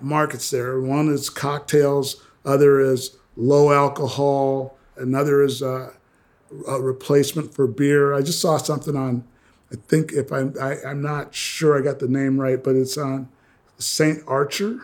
[0.04, 0.80] markets there.
[0.80, 5.92] One is cocktails, other is low alcohol, another is uh,
[6.68, 8.14] a replacement for beer.
[8.14, 9.24] I just saw something on,
[9.72, 12.96] I think if I'm I, I'm not sure I got the name right, but it's
[12.96, 13.28] on
[13.78, 14.80] Saint Archer.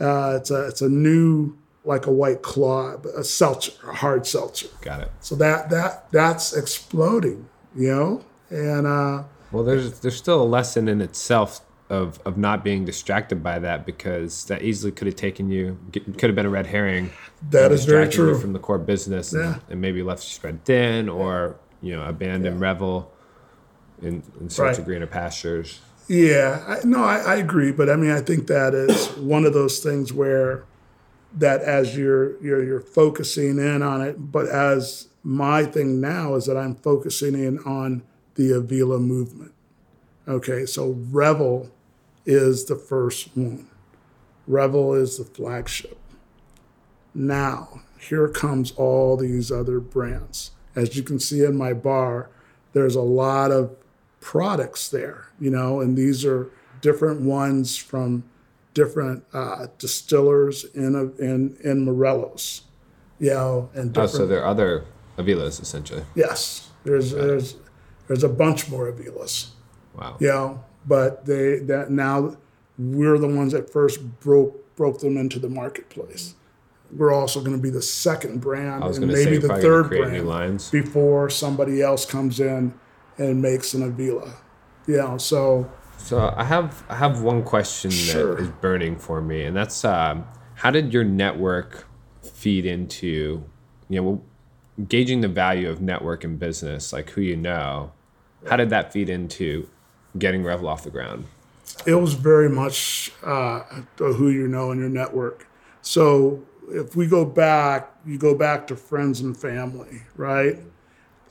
[0.00, 4.68] Uh, it's a it's a new like a white claw, a seltzer, a hard seltzer.
[4.80, 5.12] Got it.
[5.20, 8.86] So that that that's exploding, you know, and.
[8.86, 13.58] uh Well, there's there's still a lesson in itself of of not being distracted by
[13.60, 17.10] that because that easily could have taken you could have been a red herring.
[17.50, 18.38] That is very true.
[18.38, 19.58] from the core business and, Yeah.
[19.70, 23.12] and maybe left you spread thin or you know abandon revel.
[24.02, 24.78] in, in search Right.
[24.78, 25.80] of greener pastures.
[26.08, 29.54] Yeah, I, no, I, I agree, but I mean, I think that is one of
[29.54, 30.64] those things where
[31.36, 36.44] that as you're you're you're focusing in on it, but as my thing now is
[36.46, 38.02] that I'm focusing in on
[38.34, 39.52] the Avila movement.
[40.28, 41.70] Okay, so Revel
[42.26, 43.68] is the first one.
[44.46, 45.96] Revel is the flagship.
[47.14, 50.50] Now, here comes all these other brands.
[50.74, 52.28] As you can see in my bar,
[52.72, 53.74] there's a lot of
[54.20, 56.50] products there, you know, and these are
[56.82, 58.24] different ones from
[58.74, 62.62] different uh, distillers in in in Morelos,
[63.18, 64.14] you know, and different.
[64.14, 64.84] Oh, so there are other
[65.16, 66.02] Avilas essentially.
[66.14, 67.56] yes, there's there's
[68.08, 69.48] there's a bunch more Avilas,
[69.98, 70.16] Wow.
[70.20, 72.36] you know, but they that now
[72.78, 76.34] we're the ones that first broke broke them into the marketplace.
[76.94, 81.82] We're also going to be the second brand and maybe the third brand before somebody
[81.82, 82.74] else comes in
[83.18, 84.34] and makes an Avila.
[84.86, 85.68] You know, so
[85.98, 88.36] So I have I have one question Sure.
[88.36, 91.86] that is burning for me, and that's um, how did your network
[92.22, 93.44] feed into
[93.88, 94.22] you know
[94.88, 97.92] gauging the value of network and business, like who you know?
[98.48, 99.68] How did that feed into
[100.18, 101.26] getting Revel off the ground?
[101.84, 103.60] it was very much uh,
[103.98, 105.46] who you know in your network.
[105.82, 110.58] So if we go back, you go back to friends and family, right?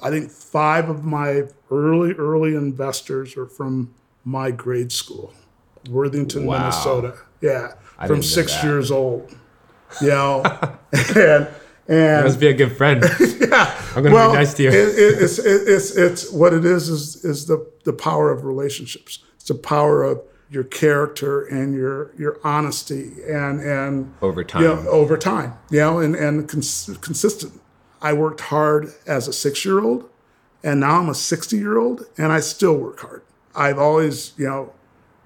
[0.02, 3.94] I think five of my early, early investors are from
[4.24, 5.34] my grade school,
[5.90, 6.60] Worthington, Wow.
[6.60, 7.18] Minnesota.
[7.42, 9.34] Yeah, I from six years old.
[10.02, 10.44] You know,
[11.16, 11.48] and
[11.88, 13.02] and Must be a good friend.
[13.20, 13.82] yeah.
[13.96, 14.70] I'm gonna well, be nice to you.
[14.70, 18.44] It, it, it's, it, it's it's what it is is is the the power of
[18.44, 19.20] relationships.
[19.36, 24.62] It's the power of your character and your your honesty and and Over time.
[24.62, 25.54] you know, over time.
[25.72, 27.54] You know, and and cons- consistent.
[28.02, 30.10] I worked hard as a six year old,
[30.64, 33.22] and now I'm a sixty year old, and I still work hard.
[33.56, 34.74] I've always you know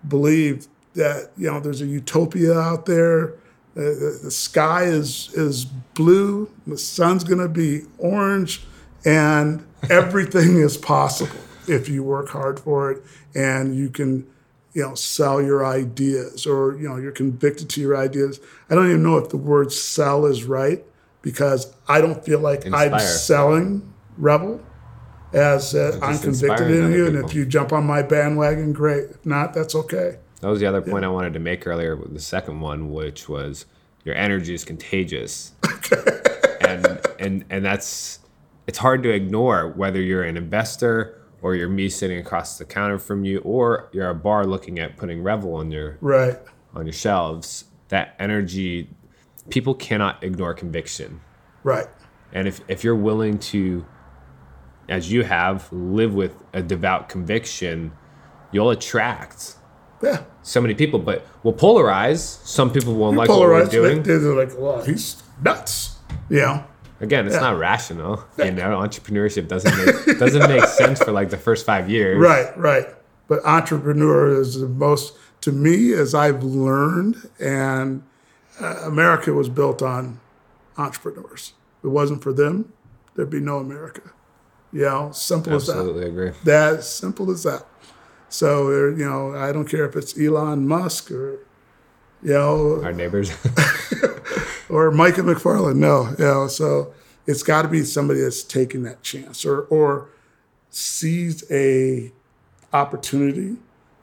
[0.08, 3.34] believed that you know there's a utopia out there.
[3.76, 6.50] Uh, the, the sky is is blue.
[6.68, 8.62] The sun's going to be orange,
[9.06, 11.40] and everything is possible
[11.70, 13.04] if you work hard for it,
[13.36, 14.28] and you can,
[14.74, 18.40] you know, sell your ideas, or you know, you're convicted to your ideas.
[18.70, 20.84] I don't even know if the word "sell" is right
[21.22, 24.62] because I don't feel like I'm selling Revel
[25.34, 29.12] as uh, I'm convicted in you, and if you jump on my bandwagon, great.
[29.12, 30.18] If not, that's okay.
[30.42, 33.66] That was the other point I wanted to make earlier the second one, which was
[34.06, 35.52] your energy is contagious.
[36.62, 38.20] and and and that's
[38.68, 42.98] it's hard to ignore whether you're an investor or you're me sitting across the counter
[43.00, 46.38] from you or you're a bar looking at putting Revel on your Right.
[46.74, 47.66] on your shelves.
[47.90, 48.90] That energy
[49.50, 51.22] people cannot ignore conviction.
[51.64, 51.88] Right.
[52.32, 53.86] And if, if you're willing to,
[54.88, 57.92] as you have, live with a devout conviction,
[58.52, 59.56] you'll attract
[60.04, 60.24] Yeah.
[60.44, 62.20] so many people, but we'll polarize.
[62.46, 64.04] Some people won't like what we're doing.
[64.04, 65.98] They, they're like, well, he's nuts.
[66.30, 66.64] You know.
[67.02, 68.24] Again, it's not rational.
[68.38, 72.18] You know, entrepreneurship doesn't make, doesn't make sense for like the first five years.
[72.18, 72.88] Right, right.
[73.28, 78.04] But entrepreneur is the most, to me, as I've learned, and
[78.60, 80.20] uh, America was built on
[80.78, 81.54] entrepreneurs.
[81.80, 82.74] If it wasn't for them,
[83.16, 84.12] there'd be no America.
[84.74, 85.78] You know, simple as that.
[85.78, 86.32] Absolutely agree.
[86.44, 87.66] That simple as that.
[88.30, 91.40] So, uh, you know, I don't care if it's Elon Musk or,
[92.22, 93.32] you know, Our neighbors.
[94.70, 95.78] or Micah McFarland.
[95.78, 96.94] No, you know, so
[97.26, 100.10] it's got to be somebody that's taking that chance or or
[100.70, 102.12] sees a
[102.74, 103.58] opportunity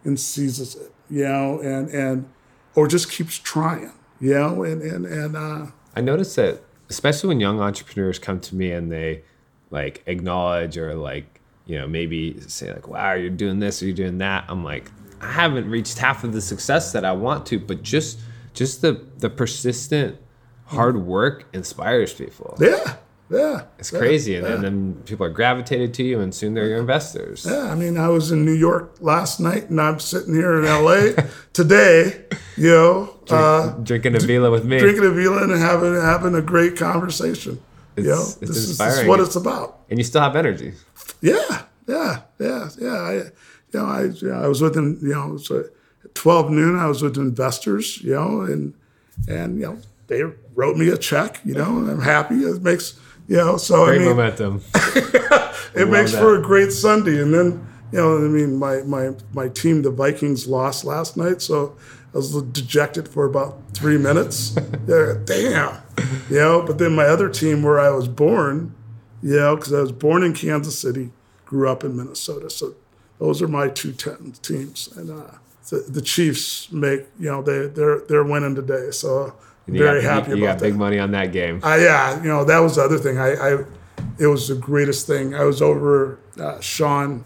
[0.05, 2.29] and seizes it, you know, and and
[2.75, 7.41] or just keeps trying, you know, and and and uh, I notice that, especially when
[7.41, 9.23] young entrepreneurs come to me and they
[9.71, 13.95] like acknowledge or like, you know, maybe say like, wow, you're doing this or you're
[13.95, 14.45] doing that.
[14.49, 18.21] I'm like, I haven't reached half of the success that I want to, but just
[18.55, 20.19] just the the persistent
[20.67, 22.57] hard work inspires people.
[22.61, 22.97] yeah,
[23.31, 24.37] yeah, It's crazy.
[24.37, 27.45] And, then then people are gravitated to you and soon they're your investors.
[27.49, 30.64] Yeah, I mean, I was in New York last night, and I'm sitting here in
[30.64, 32.25] LA today,
[32.57, 34.79] you know, uh, Drinking Avila with me.
[34.79, 37.61] drinking Avila and having having a great conversation.
[37.97, 39.81] you know, It's- it's this, is, this is what it's about.
[39.91, 40.75] and you still have energy.
[41.21, 42.89] Yeah, yeah, yeah, yeah.
[43.11, 43.12] I,
[43.73, 44.99] you know, I, you know, I was with them.
[45.03, 45.64] You know, so
[46.05, 48.01] at twelve noon, I was with investors.
[48.03, 48.75] You know, and
[49.29, 50.23] and you know, they
[50.57, 51.41] wrote me a check.
[51.45, 52.37] You know, and I'm happy.
[52.37, 52.99] It makes
[53.29, 53.57] you know.
[53.57, 54.63] So Great I mean, momentum.
[54.75, 56.21] it makes that.
[56.21, 57.23] for a great Sunday.
[57.23, 61.41] And then you know, I mean, my my my team, the Vikings, lost last night,
[61.41, 61.77] so
[62.13, 64.57] I was dejected for about three minutes.
[64.89, 65.81] yeah, damn,
[66.29, 66.63] you know.
[66.67, 68.75] But then my other team, where I was born,
[69.23, 71.13] you know, because I was born in Kansas City,
[71.45, 72.75] grew up in Minnesota, so
[73.19, 75.37] those are my two ten teams, and uh,
[75.71, 79.35] the, the Chiefs make you know they they're they're winning today, so
[79.67, 80.64] You very got, happy you, you about got that.
[80.67, 81.61] big money on that game.
[81.62, 83.19] I, yeah, you know that was the other thing.
[83.19, 83.64] I, I
[84.19, 85.35] it was the greatest thing.
[85.35, 87.25] I was over uh, Sean.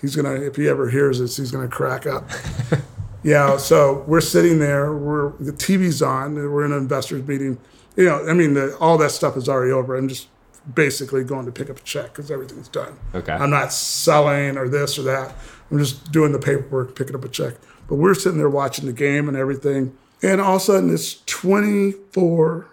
[0.00, 2.30] He's gonna if he ever hears this, he's gonna crack up.
[3.22, 4.94] yeah, so we're sitting there.
[4.94, 6.34] We're the TV's on.
[6.34, 7.58] We're in an investors meeting.
[7.96, 9.96] You know, I mean, the, all that stuff is already over.
[9.96, 10.28] I'm just
[10.74, 12.98] basically going to pick up a check because everything's done.
[13.14, 13.32] Okay.
[13.32, 15.34] I'm not selling or this or that.
[15.70, 17.54] I'm just doing the paperwork, picking up a check.
[17.88, 19.96] But we're sitting there watching the game and everything.
[20.22, 22.66] And all of a sudden, it's 24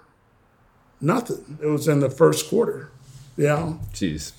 [0.99, 1.59] nothing.
[1.61, 2.91] It was in the first quarter.
[3.37, 3.75] Yeah.
[3.93, 4.33] Jeez.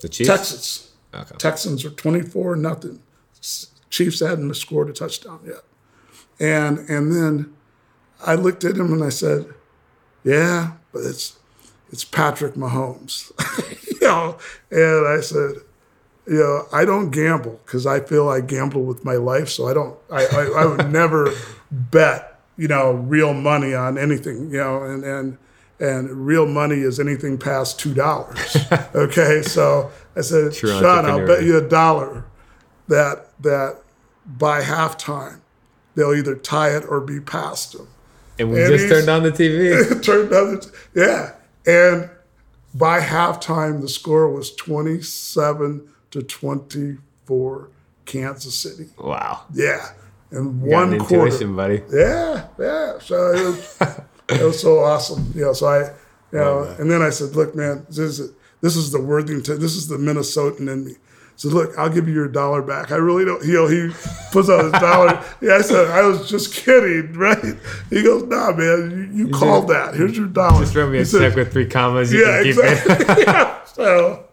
[0.00, 0.28] The Chiefs?
[0.28, 0.92] Texas.
[1.14, 1.36] Okay.
[1.38, 3.00] Texans are 24 nothing.
[3.90, 5.62] Chiefs hadn't scored a touchdown yet.
[6.38, 7.54] And and then
[8.24, 9.46] I looked at him and I said,
[10.22, 11.38] "Yeah, but it's
[11.90, 13.32] it's Patrick Mahomes."
[14.00, 14.36] you know,
[14.70, 15.62] and I said,
[16.26, 19.74] you know, I don't gamble because I feel I gamble with my life, so I
[19.74, 19.96] don't.
[20.10, 21.32] I, I, I would never
[21.70, 25.38] bet, you know, real money on anything, you know, and and
[25.78, 28.56] and real money is anything past two dollars.
[28.94, 32.24] okay, so I said, Sean, I'll bet you a dollar
[32.88, 33.82] that that
[34.26, 35.40] by halftime
[35.94, 37.88] they'll either tie it or be past them.
[38.38, 40.02] And we And just turned on the TV.
[40.04, 41.32] Turned out, yeah.
[41.66, 42.10] And
[42.74, 47.70] by halftime, the score was 27 to 24,
[48.04, 48.90] Kansas City.
[48.98, 49.44] wow.
[49.52, 49.88] Yeah.
[50.36, 51.46] And Got an one quarter.
[51.48, 51.82] buddy.
[51.92, 52.98] Yeah, yeah.
[53.00, 53.78] So it was,
[54.28, 55.32] it was so awesome.
[55.34, 55.78] You know, so I,
[56.32, 59.74] you know, and then I said, look, man, this is this is the Worthington, this
[59.76, 60.94] is the Minnesotan in me.
[61.38, 62.90] So look, I'll give you your dollar back.
[62.92, 63.44] I really don't.
[63.44, 63.90] You know, he
[64.32, 65.22] puts out his dollar.
[65.42, 67.44] Yeah, I said I was just kidding, right?
[67.90, 69.94] He goes, Nah, man, you, you called that.
[69.94, 70.60] Here's your dollar.
[70.60, 72.10] Just wrote me a said, check with three commas.
[72.12, 72.72] You Yeah, can keep it.
[72.86, 73.24] exactly.
[73.26, 73.64] yeah.
[73.66, 74.24] So,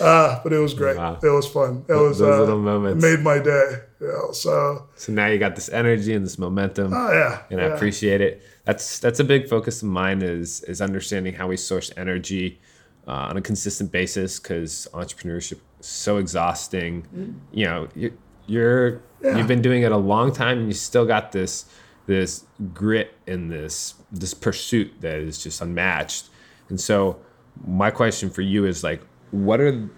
[0.00, 0.96] uh, but it was great.
[0.96, 1.18] Wow.
[1.22, 1.84] It was fun.
[1.88, 3.04] It was those uh, little moments.
[3.04, 3.82] It made my day.
[4.00, 6.92] You know, so So now you got this energy and this momentum.
[6.94, 7.66] oh yeah, and yeah.
[7.66, 8.42] I appreciate it.
[8.64, 12.60] That's that's a big focus of mine is is understanding how we source energy
[13.06, 17.40] uh, on a consistent basis because entrepreneurship is so exhausting.
[17.52, 18.12] You know, you're,
[18.46, 21.64] you're you've been doing it a long time and you still got this
[22.06, 26.28] this grit and this this pursuit that is just unmatched.
[26.68, 27.18] And so
[27.66, 29.88] my question for you is like, what are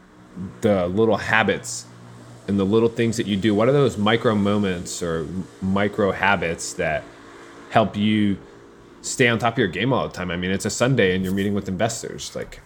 [0.60, 1.86] the little habits
[2.48, 3.54] and the little things that you do?
[3.54, 5.26] What are those micro moments or
[5.60, 7.04] micro habits that
[7.70, 8.38] help you
[9.02, 10.30] stay on top of your game all the time?
[10.30, 12.34] I mean it's a sunday and you're meeting with investors.
[12.34, 12.60] Like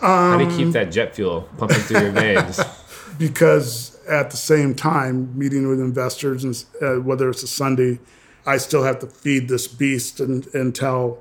[0.00, 2.60] how do you Um, keep that jet fuel pumping through your veins?
[3.18, 7.98] Because at the same time, meeting with investors and uh, whether it's a Sunday,
[8.46, 11.18] I still have to feed this beast and, until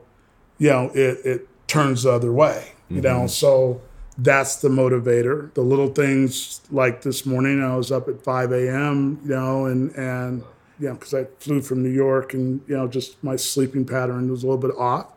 [0.60, 2.72] you know it, it turns the other way.
[2.90, 3.82] You know, so
[4.22, 5.54] that's the motivator.
[5.54, 9.20] The little things like this morning, I was up at 5 a.m.
[9.24, 10.44] You know, and and
[10.80, 14.30] you know because I flew from New York and you know just my sleeping pattern
[14.30, 15.08] was a little bit off.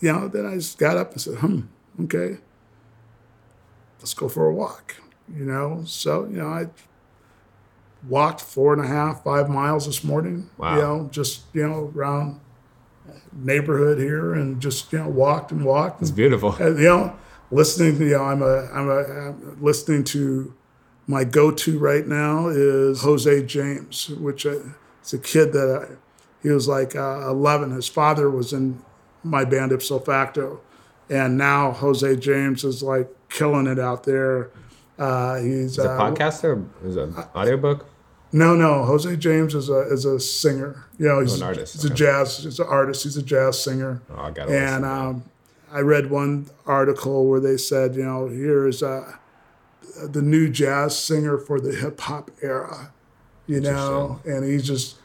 [0.00, 1.60] You know, then I just got up and said, "Hmm,
[2.02, 2.38] okay."
[4.00, 4.96] let's go for a walk.
[5.32, 6.66] You know, so you know, I
[8.08, 10.50] walked four and a half, five miles this morning.
[10.58, 10.74] Wow.
[10.74, 12.40] You know, just you know around
[13.32, 16.02] neighborhood here, and just you know walked and walked.
[16.02, 17.16] it's beautiful and, you know,
[17.50, 17.98] listening.
[17.98, 18.98] To you know, I'm a I'm a
[19.28, 20.54] I'm listening to
[21.06, 24.60] my go-to right now is Jose James, which uh,
[25.02, 25.94] is a kid that I,
[26.42, 27.72] he was like uh, 11.
[27.72, 28.82] His father was in
[29.24, 30.60] my band ipso facto,
[31.08, 34.50] and now Jose James is like killing it out there.
[34.98, 37.86] Uh, he's a uh, podcaster is it an audiobook
[38.32, 38.84] no, no.
[38.84, 40.84] Jose James is a is a singer.
[40.98, 42.38] You know, he's an artist, He's a jazz.
[42.44, 43.02] He's an artist.
[43.02, 44.02] He's a jazz singer.
[44.10, 44.84] oh i gotta And listen.
[44.84, 45.24] um,
[45.72, 49.16] I read one article where they said, you know, here's uh,
[50.02, 52.92] the new jazz singer for the hip hop era,
[53.46, 54.96] you know, and he's just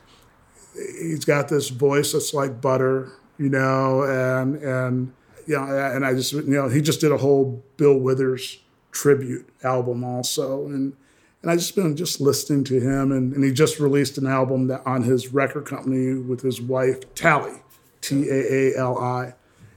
[0.73, 5.13] he's got this voice that's like butter, you know, and and
[5.47, 8.59] you know, and I just you know he just did a whole Bill Withers
[8.91, 10.93] tribute album also, and
[11.41, 14.67] and I just been just listening to him, and, and he just released an album
[14.67, 17.61] that on his record company with his wife Taali,
[18.01, 19.35] T A A L I,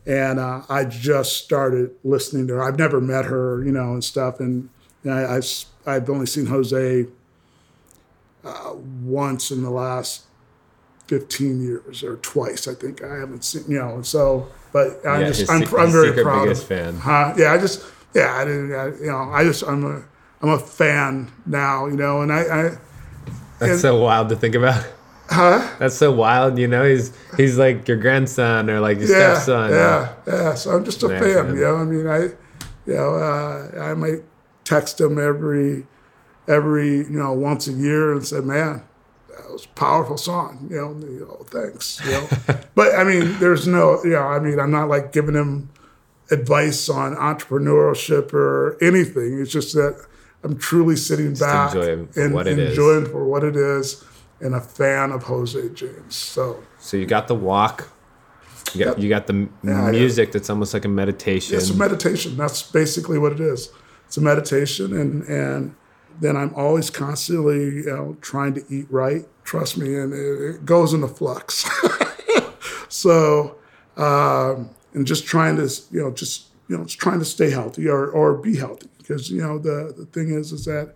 [0.08, 2.62] and uh, I just started listening to her.
[2.64, 4.68] I've never met her, you know, and stuff, and,
[5.04, 5.46] and I, I've
[5.86, 7.06] I've only seen Jose
[8.44, 10.24] uh, once in the last
[11.08, 13.02] 15 years or twice, I think.
[13.02, 16.44] I haven't seen, you know, so, but I'm Yeah, just, I'm, se- I'm very proud
[16.44, 16.96] biggest of fan.
[16.96, 17.34] Huh?
[17.36, 17.84] Yeah, I just,
[18.14, 20.04] yeah, I didn't, I, you know, I just, I'm a,
[20.42, 22.78] I'm a fan now, you know, and I, I
[23.58, 24.84] that's so wild to think about
[25.28, 25.76] huh?
[25.78, 29.72] that's so wild you know he's he's like your grandson or like your Yeah, stepson
[29.72, 30.54] yeah, yeah.
[30.54, 31.56] So I'm just a Yeah, fan, man.
[31.56, 31.76] you know.
[31.76, 32.18] I mean, I,
[32.86, 34.22] you know, uh, I might
[34.64, 35.86] text him every,
[36.46, 38.82] every you know once a year and say, "Man,
[39.28, 42.00] that was a powerful song." You know, and they, oh, thanks.
[42.04, 42.28] You know,
[42.74, 45.70] but I mean, there's no, you know, I mean, I'm not like giving him
[46.30, 49.40] advice on entrepreneurship or anything.
[49.40, 50.04] It's just that
[50.44, 51.74] I'm truly sitting Just back
[52.16, 52.70] and what it is.
[52.70, 54.04] enjoying for what it is,
[54.40, 56.14] and a fan of Jose James.
[56.16, 57.88] So So you got the walk.
[58.74, 59.90] You got, you got the Yeah, yeah.
[59.90, 61.56] music that's almost like a meditation.
[61.56, 62.36] it's a meditation.
[62.36, 63.70] That's basically what it is.
[64.06, 65.74] It's a meditation, and and
[66.20, 69.24] then I'm always constantly you know trying to eat right.
[69.44, 71.64] Trust me, and it, it goes into flux.
[72.88, 73.56] so
[73.96, 77.88] um, and just trying to you know just you know just trying to stay healthy
[77.88, 80.94] or or be healthy because you know the the thing is is that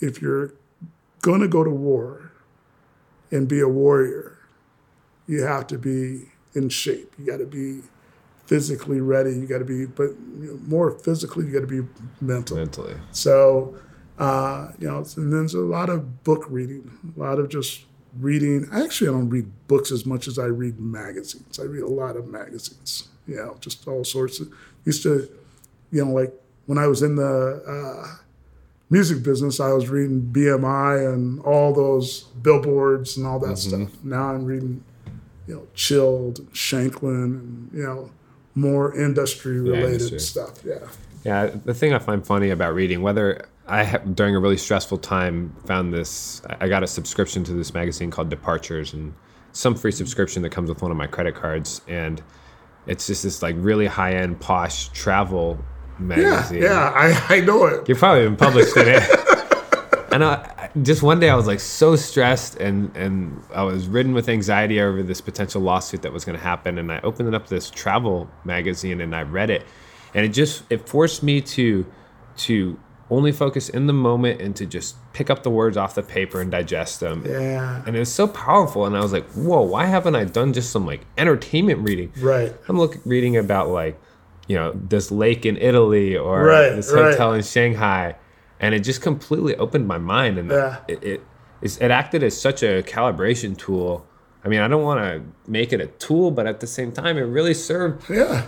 [0.00, 0.52] if you're
[1.22, 2.23] going to go to war
[3.34, 4.38] and be a warrior,
[5.26, 7.12] you have to be in shape.
[7.18, 7.80] You got to be
[8.46, 9.32] physically ready.
[9.32, 11.88] You got to be, but you know, more physically, you got to be
[12.20, 12.56] mental.
[12.56, 12.94] mentally.
[13.10, 13.76] So,
[14.18, 17.84] uh, you know, and there's a lot of book reading, a lot of just
[18.20, 18.68] reading.
[18.72, 21.58] Actually, I don't read books as much as I read magazines.
[21.58, 23.08] I read a lot of magazines.
[23.26, 24.52] You know, just all sorts of.
[24.84, 25.28] Used to,
[25.90, 26.32] you know, like
[26.66, 28.23] when I was in the uh,
[28.90, 33.86] music business, I was reading BMI and all those billboards and all that mm-hmm.
[33.86, 34.04] stuff.
[34.04, 34.84] Now I'm reading,
[35.46, 38.10] you know, Chilled, and Shanklin, and you know,
[38.54, 40.18] more industry related industry.
[40.20, 40.64] stuff.
[40.64, 40.78] Yeah.
[41.24, 44.98] Yeah, the thing I find funny about reading, whether I have, during a really stressful
[44.98, 49.14] time found this, I got a subscription to this magazine called Departures, and
[49.52, 52.22] some free subscription that comes with one of my credit cards, and
[52.86, 56.62] it's just this like really high end posh travel Yeah, magazine.
[56.62, 57.88] yeah, I, I know it.
[57.88, 59.02] You're probably been published in it.
[60.12, 64.14] and I, just one day I was like so stressed and and I was ridden
[64.14, 66.78] with anxiety over this potential lawsuit that was going to happen.
[66.78, 69.64] And I opened up this travel magazine and I read it,
[70.14, 71.86] and it just it forced me to
[72.36, 72.78] to
[73.10, 76.40] only focus in the moment and to just pick up the words off the paper
[76.40, 77.22] and digest them.
[77.26, 79.60] Yeah, And it was so powerful, and I was like, "Whoa!
[79.62, 82.54] Why haven't I done just some like entertainment reading?" right.
[82.68, 84.00] I'm look, reading about like,
[84.46, 87.12] you know, this lake in Italy or Right, this right.
[87.12, 88.16] hotel in Shanghai,
[88.60, 90.78] and it just completely opened my mind, and Yeah.
[90.88, 91.20] it, it
[91.62, 94.04] it acted as such a calibration tool.
[94.44, 97.16] I mean, I don't want to make it a tool, but at the same time,
[97.16, 98.42] it really served Yeah,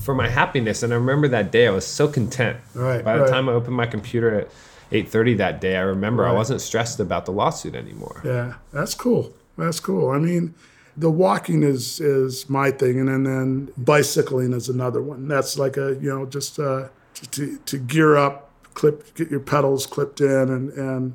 [0.00, 0.82] for my happiness.
[0.82, 2.56] And I remember that day, I was so content.
[2.74, 3.30] Right, By the right.
[3.30, 4.48] time I opened my computer at
[4.90, 8.20] 8:30 that day, I remember I wasn't stressed about the lawsuit anymore.
[8.24, 9.32] yeah, that's cool.
[9.56, 10.10] That's cool.
[10.10, 10.54] I mean,
[10.98, 15.28] the walking is is my thing, and then, then bicycling is another one.
[15.28, 16.88] That's like a you know just uh,
[17.32, 21.14] to to gear up, clip, get your pedals clipped in, and and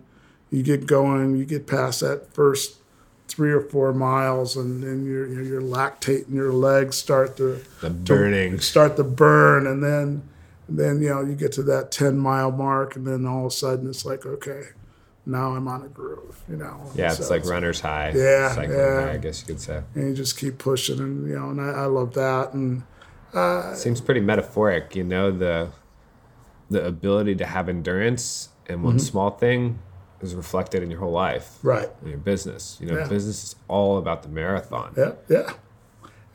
[0.49, 1.35] you get going.
[1.35, 2.77] You get past that first
[3.27, 6.33] three or four miles, and then you're you're, you're lactating.
[6.33, 8.59] Your legs start to The to burning.
[8.59, 10.23] start to burn and then
[10.67, 13.51] and then you know you get to that 10 mile mark and then all of
[13.51, 14.67] a sudden it's like okay
[15.25, 18.11] now i'm on a groove you know Yeah, it's like runner's high.
[18.15, 19.01] Yeah, cycling yeah.
[19.01, 19.81] high, I guess you could say.
[19.95, 22.83] and you just keep pushing and you know and i, I love that and
[23.75, 25.69] Seems pretty metaphoric, you know, the
[26.69, 28.99] the ability to have endurance in one Mm-hmm.
[28.99, 29.79] small thing
[30.21, 32.77] is reflected in your whole life, right in your business.
[32.79, 33.07] You know, Yeah.
[33.07, 34.93] business is all about the marathon.
[34.95, 35.53] yeah yeah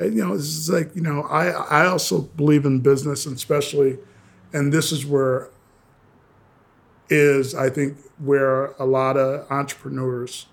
[0.01, 1.45] and, you know this is like you know i
[1.83, 3.99] i also believe in business and especially
[4.53, 5.51] and this is where
[7.11, 10.47] is i think where a lot of entrepreneurs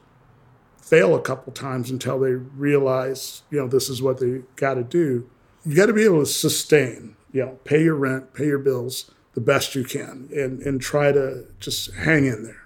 [0.86, 4.84] fail a couple times until they realize you know this is what they got to
[4.84, 5.28] do.
[5.66, 9.12] You got to be able to sustain you know pay your rent pay your bills
[9.34, 12.62] the best you can and and try to just hang in there.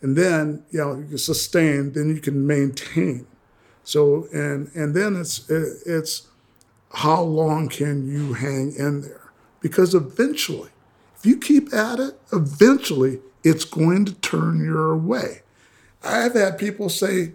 [0.00, 3.26] And then you know you can sustain then you can maintain.
[3.84, 6.28] So and and then it's it, it's
[6.92, 9.32] how long can you hang in there?
[9.60, 10.70] Because eventually
[11.18, 15.42] if you keep at it eventually it's going to turn your way.
[16.02, 17.32] I've had people say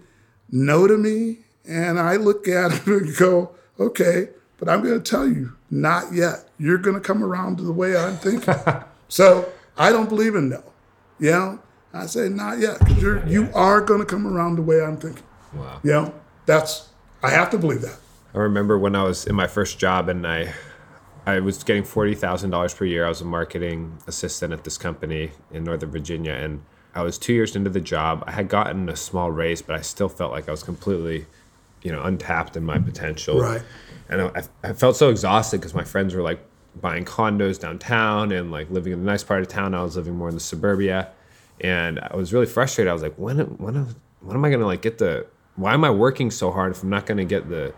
[0.50, 4.28] no to me and i look at them and go okay
[4.58, 6.48] but i'm going to tell you not yet.
[6.58, 8.54] You're going to come around to the way i'm thinking.
[9.08, 10.64] So i don't believe in no
[11.18, 11.58] you know?
[11.94, 14.96] I say not yet because you're you are going to come around the way i'm
[14.96, 15.22] thinking.
[15.54, 15.80] Wow.
[15.82, 16.14] you know,
[16.46, 16.88] that's
[17.22, 17.98] I have to believe that.
[18.34, 20.54] I remember when I was in my first job and I
[21.26, 23.04] I was getting forty thousand dollars per year.
[23.06, 26.62] I was a marketing assistant at this company in Northern Virginia, and
[26.94, 28.24] I was two years into the job.
[28.26, 31.26] I had gotten a small raise, but I still felt like I was completely,
[31.82, 33.40] you know, untapped in my potential.
[33.40, 33.62] Right.
[34.08, 36.40] And I, I felt so exhausted because my friends were like
[36.80, 39.74] buying condos downtown and like living in a nice part of town.
[39.74, 41.10] I was living more in the suburbia,
[41.60, 42.90] and I was really frustrated.
[42.90, 45.26] I was like, when when when am I gonna like get the?
[45.54, 47.74] Why am I working so hard if I'm not gonna get the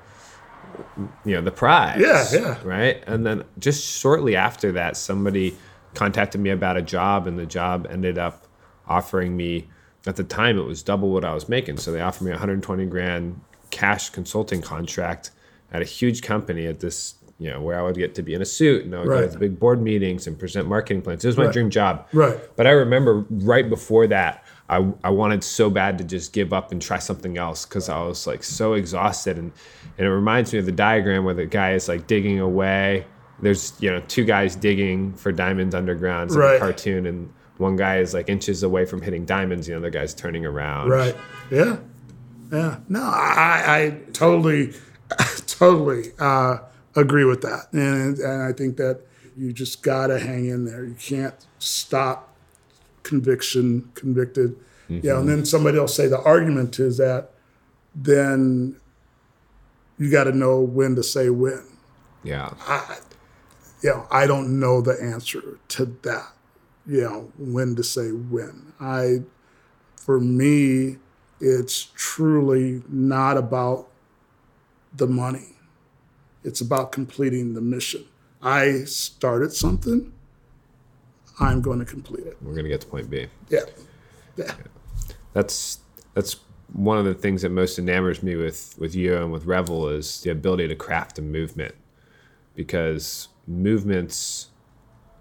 [1.24, 2.58] you know the prize Yeah, yeah.
[2.64, 5.56] right and then just shortly after that somebody
[5.94, 8.46] contacted me about a job and the job ended up
[8.86, 9.68] offering me
[10.06, 11.78] at the time it was double what I was making.
[11.78, 15.30] So they offered me 120 grand cash consulting contract
[15.72, 18.42] at a huge company at this, you know, where I would get to be in
[18.42, 21.24] a suit and I would go to the big board meetings and present marketing plans.
[21.24, 21.52] It was my Right.
[21.54, 22.06] dream job.
[22.12, 22.38] Right.
[22.56, 26.72] But I remember right before that, I, I wanted so bad to just give up
[26.72, 29.36] and try something else because I was like so exhausted.
[29.36, 29.52] And,
[29.98, 33.04] and it reminds me of the diagram where the guy is like digging away.
[33.40, 36.28] There's, you know, two guys digging for diamonds underground.
[36.30, 36.56] It's like Right.
[36.56, 37.04] a cartoon.
[37.06, 39.66] And one guy is like inches away from hitting diamonds.
[39.66, 40.88] The other guy's turning around.
[40.88, 41.14] Right.
[41.50, 41.76] Yeah.
[42.50, 42.78] Yeah.
[42.88, 44.72] No, I, I totally,
[45.46, 46.58] totally uh,
[46.96, 47.66] agree with that.
[47.72, 49.00] And, and I think that
[49.36, 50.84] you just got to hang in there.
[50.84, 52.33] You can't stop
[53.04, 54.56] conviction, convicted.
[54.88, 54.96] Yeah.
[54.96, 55.26] And mm-hmm.
[55.28, 57.30] then somebody will say the argument is that
[57.94, 58.76] then
[59.98, 61.64] you got to know when to say when.
[62.24, 62.54] Yeah.
[63.82, 66.32] You know, I don't know the answer to that.
[66.86, 68.72] You know, when to say when.
[68.80, 69.20] I,
[69.96, 70.96] for me,
[71.40, 73.88] it's truly not about
[74.92, 75.56] the money.
[76.42, 78.04] It's about completing the mission.
[78.42, 80.12] I started something.
[81.40, 82.36] I'm going to complete it.
[82.42, 83.26] We're going to get to point B.
[83.48, 83.60] Yeah.
[84.36, 84.52] Yeah.
[85.32, 85.78] that's
[86.14, 86.36] that's
[86.72, 90.20] one of the things that most enamors me with with you and with Revel is
[90.22, 91.74] the ability to craft a movement
[92.54, 94.48] because movements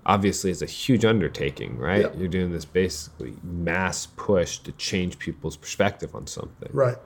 [0.05, 2.01] obviously is a huge undertaking, right?
[2.01, 2.15] Yep.
[2.17, 6.69] You're doing this basically mass push to change people's perspective on something.
[6.73, 6.97] Right.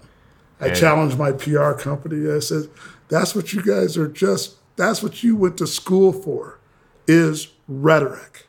[0.59, 2.31] I And- challenged my PR company.
[2.31, 2.69] I said,
[3.07, 6.59] that's what you guys are just, that's what you went to school for,
[7.07, 8.46] is rhetoric.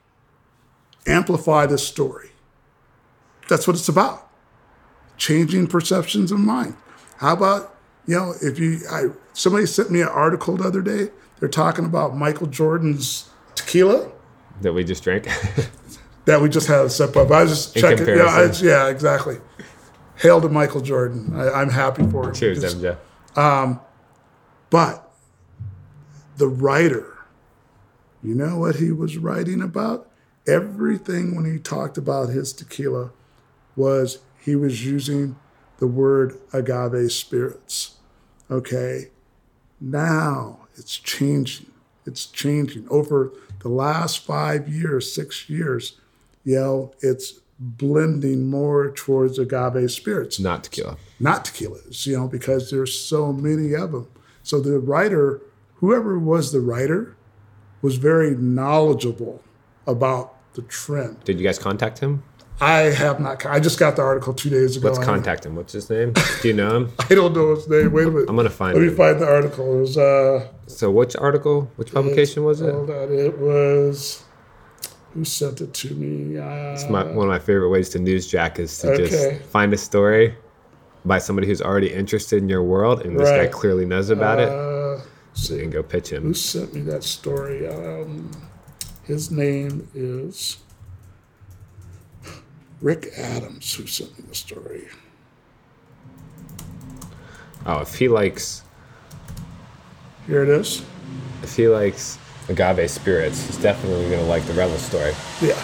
[1.09, 2.31] Amplify this story.
[3.49, 4.29] That's what it's about.
[5.17, 6.77] Changing perceptions of mind.
[7.17, 7.75] How about,
[8.07, 11.11] you know, if you, I, somebody sent me an article the other day.
[11.41, 14.11] They're talking about Michael Jordan's tequila
[14.63, 15.25] That we just drank.
[16.25, 17.31] that we just had a sip of.
[17.33, 18.09] I was just In checking.
[18.09, 19.39] Yeah, I, yeah, exactly.
[20.17, 21.33] Hail to Michael Jordan.
[21.35, 22.35] I, I'm happy for him.
[22.35, 22.97] Cheers, Just- MJ.
[23.37, 23.81] Um,
[24.71, 25.13] but
[26.39, 27.19] the writer,
[28.23, 30.08] you know what he was writing about?
[30.49, 33.11] Everything when he talked about his tequila
[33.77, 35.37] was he was using
[35.79, 37.97] the word agave spirits.
[38.51, 39.11] Okay.
[39.81, 41.71] Now it's changing.
[42.07, 42.87] It's changing.
[42.89, 43.31] Over
[43.61, 46.01] the last five years, six years,
[46.45, 50.97] you know, it's blending more towards agave spirits Not tequila.
[51.21, 54.09] not tequilas, you know, because there's so many of them.
[54.45, 55.43] So the writer,
[55.77, 57.17] whoever was the writer,
[57.83, 59.43] was very knowledgeable
[59.87, 61.23] about the trend.
[61.25, 62.23] Did you guys contact him?
[62.61, 63.47] I have not.
[63.47, 64.89] I just got the article two days ago.
[64.89, 65.55] Let's contact him.
[65.55, 66.13] What's his name?
[66.43, 66.93] Do you know him?
[67.11, 67.93] I don't know his name.
[67.93, 68.29] Wait a minute.
[68.29, 68.81] I'm gonna find it.
[68.81, 69.77] Let me find the article.
[69.77, 69.97] It was.
[69.99, 71.71] Uh, So which article?
[71.77, 72.73] Which publication was it?
[72.75, 73.13] Hold on.
[73.13, 74.25] It was.
[75.15, 76.37] Who sent it to me?
[76.37, 79.09] Uh, My, one of my favorite ways to newsjack is to Okay.
[79.09, 80.35] just find a story
[81.05, 84.49] by somebody who's already interested in your world, and this guy clearly knows about it,
[84.51, 85.01] uh,
[85.33, 86.25] so you can go pitch him.
[86.25, 87.67] Who sent me that story?
[87.69, 88.31] Um,
[89.09, 90.59] his name is
[92.81, 93.75] Rick Adams.
[93.75, 94.87] Who sent me the story?
[97.67, 98.63] Oh, if he likes,
[100.27, 100.85] Here it is.
[101.43, 105.15] if he likes agave spirits, he's definitely gonna like the Revel story.
[105.41, 105.55] Yeah.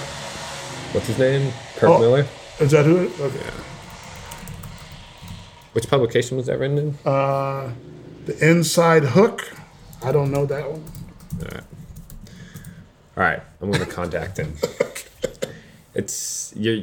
[0.92, 1.52] What's his name?
[1.76, 1.98] Kirk Oh.
[2.00, 2.26] Miller.
[2.60, 3.04] Is that who?
[3.04, 3.50] It, okay.
[5.72, 6.98] Which publication was that written in?
[7.04, 7.72] Uh,
[8.26, 9.52] the Inside Hook.
[10.02, 10.84] I don't know that one.
[11.40, 11.64] All right,
[13.16, 14.54] I'm gonna contact him.
[15.94, 16.82] It's you're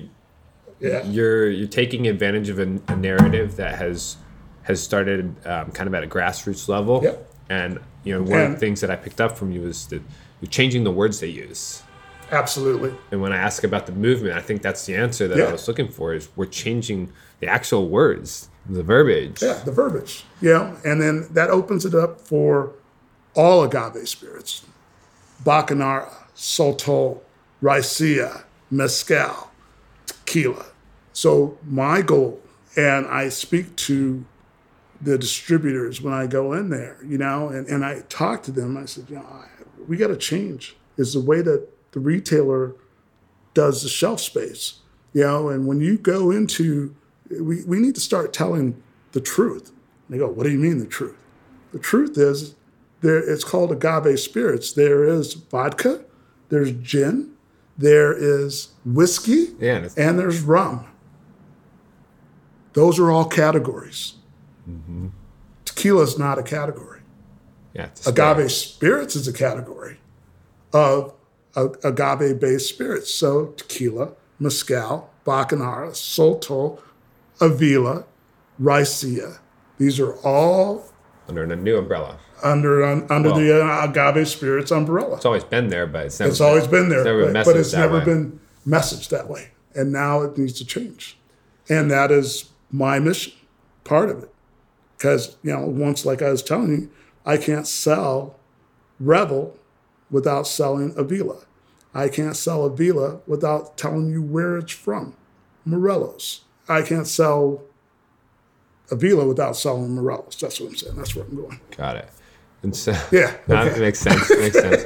[0.80, 1.04] Yeah.
[1.04, 4.18] you're you're taking advantage of a, a narrative that has
[4.64, 7.02] has started um, kind of at a grassroots level.
[7.04, 7.30] Yep.
[7.50, 10.02] And you know, one of the things that I picked up from you is that
[10.40, 11.84] you're changing the words they use.
[12.32, 12.94] Absolutely.
[13.12, 15.68] And when I ask about the movement, I think that's the answer that I was
[15.68, 16.14] looking for.
[16.14, 17.12] Is we're changing
[17.42, 19.42] the actual words, the verbiage.
[19.42, 20.24] Yeah, the verbiage.
[20.40, 22.72] Yeah, and then that opens it up for
[23.36, 24.64] all agave spirits:
[25.44, 27.22] Bacanora, Sotol,
[27.62, 29.52] Raicilla, Mezcal,
[30.08, 30.66] Tequila.
[31.14, 32.42] So my goal,
[32.76, 34.26] and I speak to
[35.00, 38.76] the distributors when I go in there, you know, and, and I talk to them.
[38.76, 39.46] I said, you know, I,
[39.88, 40.76] we got to change.
[40.98, 42.74] Is the way that the retailer
[43.54, 44.80] does the shelf space,
[45.14, 46.96] you know, and when you go into,
[47.30, 48.82] we, we need to start telling
[49.12, 49.70] the truth.
[49.70, 51.18] And they go, what do you mean the truth?
[51.72, 52.56] The truth is,
[53.02, 54.74] there it's called agave spirits.
[54.74, 56.06] There is vodka,
[56.52, 57.32] there's gin,
[57.78, 60.86] there is whiskey, Yeah, and there's rum.
[62.74, 64.14] Those are all categories.
[64.70, 65.08] Mm-hmm.
[65.66, 67.00] Tequila is not a category.
[67.74, 67.90] yeah.
[68.06, 69.98] a Agave spirits is a category
[70.74, 71.14] of
[71.56, 73.14] agave based spirits.
[73.14, 76.80] So tequila, mezcal, Bacanora, Sotol,
[77.42, 78.06] Avila,
[78.62, 79.40] Raicilla.
[79.78, 80.86] These are all
[81.38, 82.18] under a new umbrella.
[82.44, 85.16] Under un, under well, the uh, agave spirits umbrella.
[85.16, 86.30] It's always been there, but it's never.
[86.30, 88.06] It's been, always been there, never but, but it's never way.
[88.06, 91.18] been messaged that way, and now it needs to change,
[91.70, 93.34] and that is my mission,
[93.84, 94.34] part of it,
[94.98, 96.92] because you know once, like I was telling you,
[97.26, 98.40] I can't sell
[99.00, 99.58] Revel
[100.10, 101.44] without selling Avila.
[101.94, 105.16] I can't sell Avila without telling you where it's from,
[105.66, 106.42] Morelos.
[106.68, 107.62] I can't sell
[108.92, 110.36] Avila without selling Morelos.
[110.36, 110.96] That's what I'm saying.
[110.96, 111.60] That's where I'm going.
[111.78, 112.10] Got it.
[112.64, 114.30] And so yeah, that makes sense.
[114.30, 114.86] makes sense.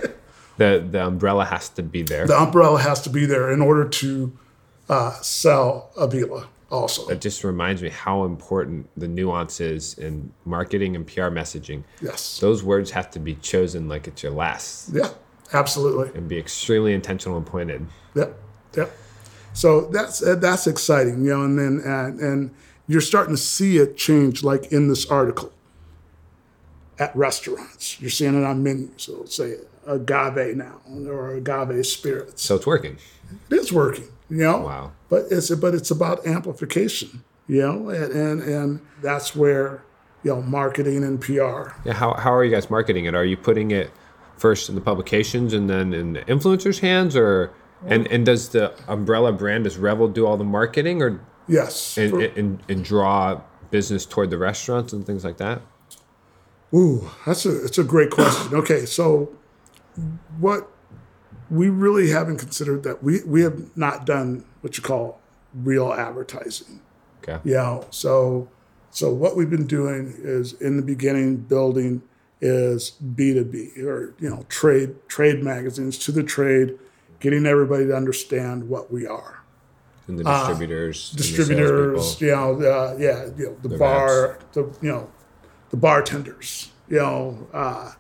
[0.58, 2.28] The the umbrella has to be there.
[2.28, 4.38] The umbrella has to be there in order to
[4.90, 6.48] uh, sell Avila.
[6.72, 11.84] Also, that just reminds me how important the nuance is in marketing and PR messaging.
[12.02, 14.90] Yes, those words have to be chosen like it's your last.
[14.92, 15.10] Yeah,
[15.54, 16.18] absolutely.
[16.18, 17.86] And be extremely intentional and pointed.
[18.16, 18.40] Yep,
[18.78, 18.92] yep.
[19.54, 22.56] So that's that's exciting, you know, and then and, and
[22.88, 25.52] you're starting to see it change, like in this article
[27.00, 28.00] at restaurants.
[28.00, 28.92] You're seeing it on menus.
[28.98, 29.56] So it'll say
[29.86, 32.44] agave now or agave spirits.
[32.44, 32.98] So it's working.
[33.50, 34.60] It is working, you know.
[34.60, 34.92] Wow.
[35.10, 39.84] But it's but it's about amplification, you know, and and, and that's where
[40.24, 41.74] you know marketing and PR.
[41.84, 41.94] Yeah.
[41.94, 43.16] How how are you guys marketing it?
[43.16, 43.92] Are you putting it
[44.38, 47.54] first in the publications and then in the influencers' hands, or
[47.86, 51.98] and and does the umbrella brand does Revel do all the marketing, or Yes.
[51.98, 53.42] And, and, and draw
[53.72, 55.62] business toward the restaurants and things like that?
[56.74, 58.56] Ooh, that's a it's a great question.
[58.62, 59.32] Okay, so
[60.40, 60.70] what
[61.50, 65.20] we really haven't considered that we we have not done what you call
[65.54, 66.82] real advertising.
[67.22, 67.40] Okay.
[67.44, 67.52] Yeah.
[67.52, 68.50] You know, so
[68.92, 72.02] so what we've been doing is in the beginning building
[72.42, 76.78] is B2B or you know trade trade magazines to the trade,
[77.20, 79.45] getting everybody to understand what we are
[80.08, 84.46] and the distributors, uh, distributors, you know, uh, yeah, you know, the, the bar, reps.
[84.54, 85.10] the you know,
[85.72, 87.92] the bartenders, you know, uh,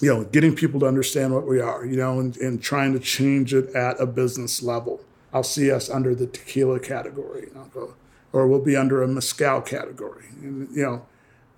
[0.00, 3.00] you know, getting people to understand what we are, you know, and, and trying to
[3.00, 5.00] change it at a business level.
[5.32, 7.94] I'll see us under the tequila category, go,
[8.32, 11.06] or we'll be under a mezcal category, and you know,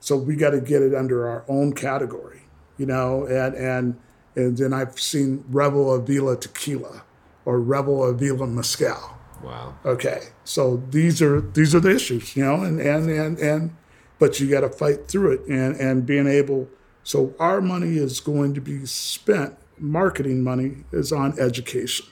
[0.00, 2.42] so we got to get it under our own category,
[2.78, 3.98] you know, and and
[4.36, 7.02] and then I've seen Revel Avila tequila
[7.44, 9.76] or Revel Avila mezcal Wow.
[9.84, 10.28] Okay.
[10.44, 13.76] So these are these are the issues, you know, and and and and
[14.18, 16.68] but you got to fight through it and and being able
[17.06, 22.06] so our money is going to be spent marketing money is on education.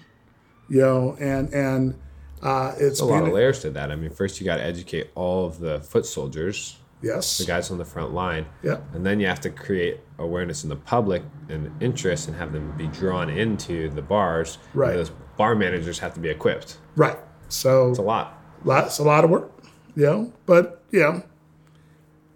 [0.69, 2.01] You know, and and
[2.43, 3.91] uh, it's a lot of layers to that.
[3.91, 6.79] I mean, first you got to educate all of the foot soldiers.
[7.03, 7.39] Yes.
[7.39, 8.47] The guys on the front line.
[8.63, 8.79] Yeah.
[8.95, 12.73] And then you have to create awareness in the public and interest and have them
[12.79, 14.57] be drawn into the bars.
[14.73, 14.95] Right.
[14.95, 16.79] those bar managers have to be equipped.
[16.97, 17.19] Right.
[17.49, 18.39] So it's a lot.
[18.65, 19.53] Lots, a lot of work,
[19.95, 20.33] you know.
[20.47, 21.23] But you know,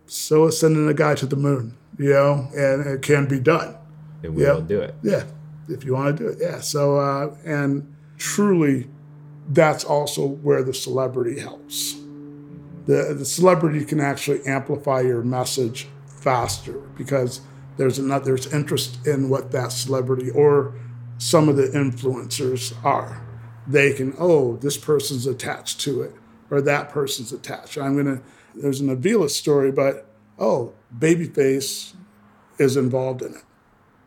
[0.07, 3.77] so is sending a guy to the moon, you know, and it can be done.
[4.23, 4.95] And we will do it.
[5.03, 5.25] Yeah,
[5.69, 6.61] if you want to do it, yeah.
[6.61, 8.89] So uh, and truly,
[9.49, 11.95] that's also where the celebrity helps.
[12.87, 17.41] The the celebrity can actually amplify your message faster because
[17.77, 20.75] there's another there's interest in what that celebrity or
[21.17, 23.28] some of the influencers are
[23.69, 26.15] they can, oh, this person's attached to it
[26.51, 27.77] or that person's attached.
[27.77, 28.23] I'm going to,
[28.55, 30.07] there's an Avila story, but
[30.39, 31.95] oh, Babyface
[32.59, 33.43] is involved in it.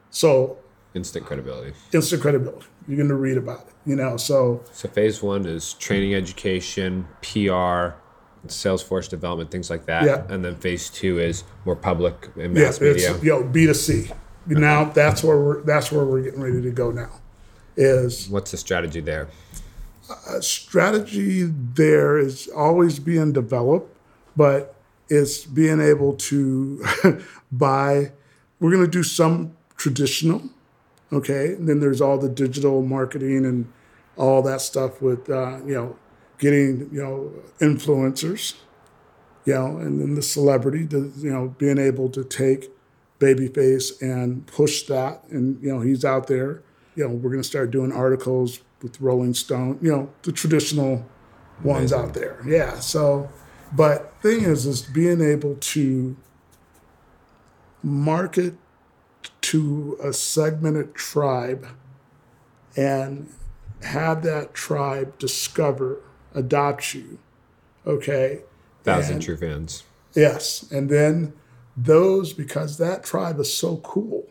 [0.10, 0.58] So
[0.94, 1.74] instant credibility.
[1.94, 2.66] Instant credibility.
[2.88, 4.18] You're going to read about it, you know.
[4.18, 7.96] So so phase one is training, education, PR,
[8.48, 10.04] Salesforce development, things like that.
[10.04, 10.26] Yeah.
[10.28, 13.16] And then phase two is more public and mass yeah, media.
[13.16, 14.12] It's, you know, B 2 C.
[14.50, 14.60] Okay.
[14.60, 17.21] Now that's where we're that's where we're getting ready to go now.
[17.78, 19.30] Is what's the strategy there?
[20.28, 23.96] uh, strategy there is always being developed,
[24.36, 24.76] but
[25.10, 26.84] it's being able to
[27.52, 28.12] buy.
[28.60, 30.44] We're going to do some traditional,
[31.12, 31.54] okay.
[31.54, 33.72] And then there's all the digital marketing and
[34.18, 35.96] all that stuff with uh, you know
[36.38, 38.56] getting you know influencers,
[39.46, 42.72] you know, and then the celebrity, the, you know, being able to take
[43.20, 46.64] Babyface and push that, and you know he's out there.
[46.96, 51.06] You know, we're going to start doing articles with Rolling Stone, you know, the traditional
[51.64, 52.42] ones out there.
[52.46, 52.80] Yeah.
[52.80, 53.30] So,
[53.72, 56.16] but thing is, is being able to
[57.84, 58.56] market
[59.42, 61.68] to a segmented tribe
[62.76, 63.30] and
[63.84, 66.02] have that tribe discover,
[66.34, 67.20] adopt you.
[67.86, 68.42] Okay.
[68.84, 69.84] Thousand and, true fans.
[70.16, 70.70] Yes.
[70.72, 71.34] And then
[71.76, 74.28] those, because that tribe is so cool,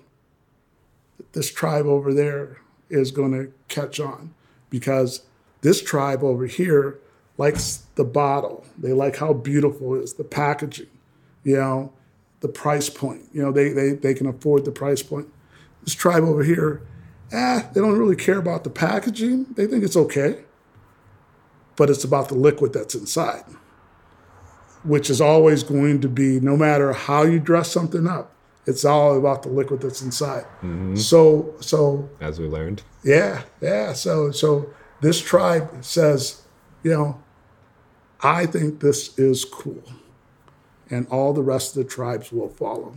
[1.33, 2.59] this tribe over there
[2.89, 4.35] is going to catch on
[4.69, 5.23] because
[5.61, 6.99] this tribe over here
[7.39, 8.65] likes the bottle.
[8.79, 10.89] They like how beautiful it is, the packaging,
[11.45, 11.93] you know,
[12.41, 13.23] the price point.
[13.33, 15.29] You know, they they they can afford the price point.
[15.85, 16.83] This tribe over here,
[17.33, 19.47] eh, they don't really care about the packaging.
[19.55, 20.45] They think it's okay.
[21.77, 23.45] But it's about the liquid that's inside,
[24.83, 28.35] which is always going to be, no matter how you dress something up,
[28.67, 30.45] it's all about the liquid that's inside.
[30.63, 30.97] Mm-hmm.
[30.97, 32.83] So so As we learned.
[33.03, 33.93] yeah, yeah.
[33.93, 36.43] So so this tribe says,
[36.83, 37.23] you know,
[38.23, 39.83] I think this is cool.
[40.91, 42.95] And all the rest of the tribes will follow.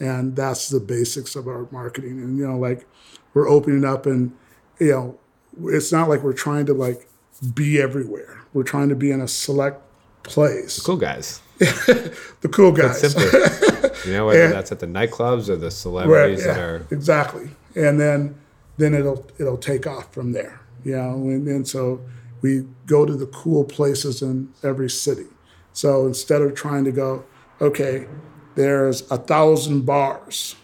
[0.00, 2.18] And that's the basics of our marketing.
[2.22, 2.86] And you know, like
[3.34, 4.32] we're opening up and
[4.78, 5.18] you know,
[5.64, 7.08] it's not like we're trying to like
[7.54, 8.40] be everywhere.
[8.52, 9.80] We're trying to be in a select
[10.22, 10.80] place.
[10.80, 11.40] Cool guys.
[11.58, 13.14] The cool guys.
[14.04, 14.52] You know, whether Yeah.
[14.52, 17.50] that's at the nightclubs or the Right, celebrities that are exactly.
[17.74, 18.34] And then
[18.78, 20.60] then it'll it'll take off from there.
[20.84, 22.00] You know, and, and so
[22.42, 25.26] we go to the cool places in every city.
[25.72, 27.24] So instead of trying to go,
[27.60, 28.06] okay,
[28.54, 30.54] there's a thousand bars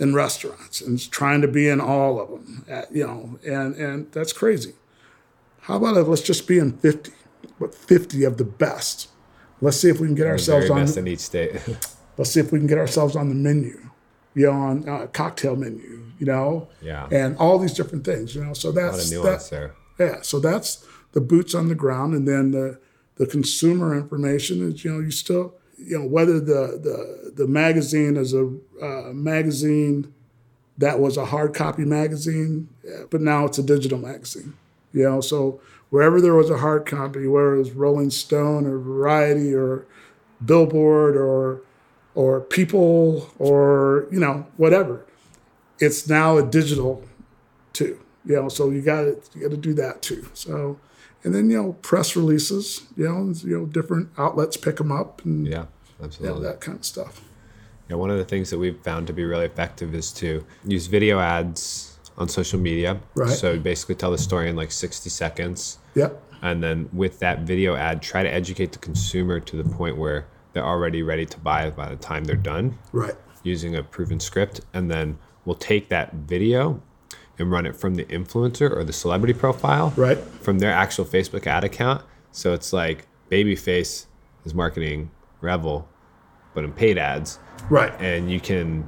[0.00, 4.10] and restaurants and trying to be in all of them, at, you know, and and
[4.12, 4.72] that's crazy.
[5.62, 6.04] How about it?
[6.04, 7.12] Let's just be in 50,
[7.60, 9.08] but 50 of the best.
[9.60, 10.78] Let's see if we can get ourselves on.
[10.80, 11.52] best in each state.
[12.18, 13.78] Let's see if we can get ourselves on the menu,
[14.34, 17.06] you know, on a cocktail menu, you know, Yeah.
[17.10, 18.52] and all these different things, you know.
[18.52, 20.06] So that's a lot of nuance that, there.
[20.08, 20.18] yeah.
[20.22, 22.78] So that's the boots on the ground, and then the
[23.16, 28.16] the consumer information is, you know, you still, you know, whether the the the magazine
[28.16, 28.44] is a
[28.82, 30.12] uh, magazine
[30.76, 32.68] that was a hard copy magazine,
[33.10, 34.54] but now it's a digital magazine,
[34.92, 35.20] you know.
[35.20, 35.60] So
[35.90, 39.86] wherever there was a hard copy, whether it was Rolling Stone or Variety or
[40.44, 41.62] Billboard or
[42.18, 45.06] or People or you know whatever,
[45.78, 47.04] it's now a digital
[47.72, 48.00] too.
[48.26, 50.26] You know, so you got to you got to do that too.
[50.34, 50.80] So,
[51.22, 52.82] and then you know press releases.
[52.96, 55.66] You know, you know different outlets pick them up and Yeah, you know,
[56.06, 56.42] absolutely.
[56.42, 57.22] that kind of stuff.
[57.88, 60.88] Yeah, one of the things that we've found to be really effective is to use
[60.88, 63.00] video ads on social media.
[63.14, 63.30] Right.
[63.30, 65.78] So basically tell the story in like 60 seconds.
[65.94, 66.20] Yep.
[66.42, 70.26] And then with that video ad, try to educate the consumer to the point where
[70.52, 73.14] they're already ready to buy by the time they're done Right.
[73.42, 74.60] using a proven script.
[74.74, 76.82] And then we'll take that video
[77.38, 80.18] and run it from the influencer or the celebrity profile Right.
[80.18, 82.02] from their actual Facebook ad account.
[82.32, 84.06] So it's like Babyface
[84.44, 85.88] is marketing Revel,
[86.54, 87.38] but in paid ads
[87.70, 87.92] Right.
[88.00, 88.84] and you can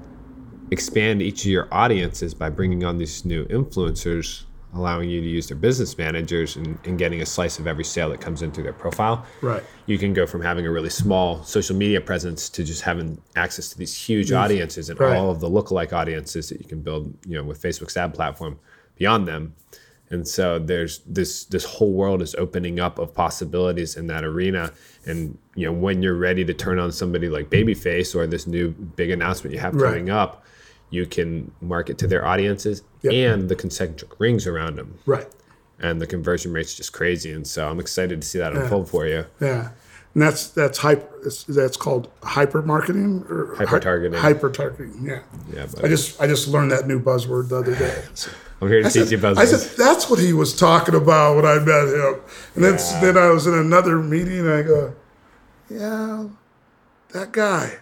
[0.73, 4.45] expand each of your audiences by bringing on these new influencers
[4.75, 8.09] allowing you to use their business managers and, and getting a slice of every sale
[8.11, 9.63] that comes in through their profile Right.
[9.87, 13.69] you can go from having a really small social media presence to just having access
[13.71, 15.17] to these huge audiences and Right.
[15.17, 18.59] all of the lookalike audiences that you can build you know with facebook's ad platform
[18.97, 19.55] beyond them
[20.11, 24.73] and so there's this this whole world is opening up of possibilities in that arena
[25.07, 28.71] and you know when you're ready to turn on somebody like babyface or this new
[28.71, 29.89] big announcement you have Right.
[29.91, 30.45] coming up
[30.91, 33.13] you can market to their audiences Yep.
[33.15, 35.27] and the concentric rings around them Right.
[35.79, 39.07] and the conversion rate's just crazy and so i'm excited to see that unfold for
[39.07, 39.71] you Yeah.
[40.13, 41.07] And that's that's hyper.
[41.49, 44.19] That's called hyper marketing or Hyper-targeting.
[44.19, 45.07] Hyper targeting.
[45.07, 45.21] Yeah.
[45.55, 48.03] yeah I just I just learned that new buzzword the other day.
[48.61, 49.39] I'm here to I teach said, you buzzwords.
[49.39, 52.21] I said, that's what he was talking about when I met him.
[52.57, 54.95] And then, then I was in another meeting and I go,
[55.71, 56.25] yeah,
[57.13, 57.79] that guy.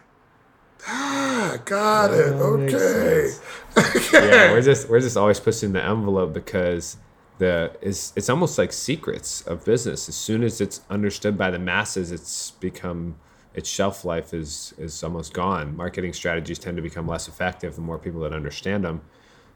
[0.89, 2.35] Ah, got it.
[3.77, 4.29] Okay.
[4.29, 6.97] yeah, we're just we're just always pushing the envelope because
[7.39, 10.09] the is it's almost like secrets of business.
[10.09, 13.17] As soon as it's understood by the masses, it's become
[13.55, 15.77] its shelf life is is almost gone.
[15.77, 19.03] Marketing strategies tend to become less effective the more people that understand them.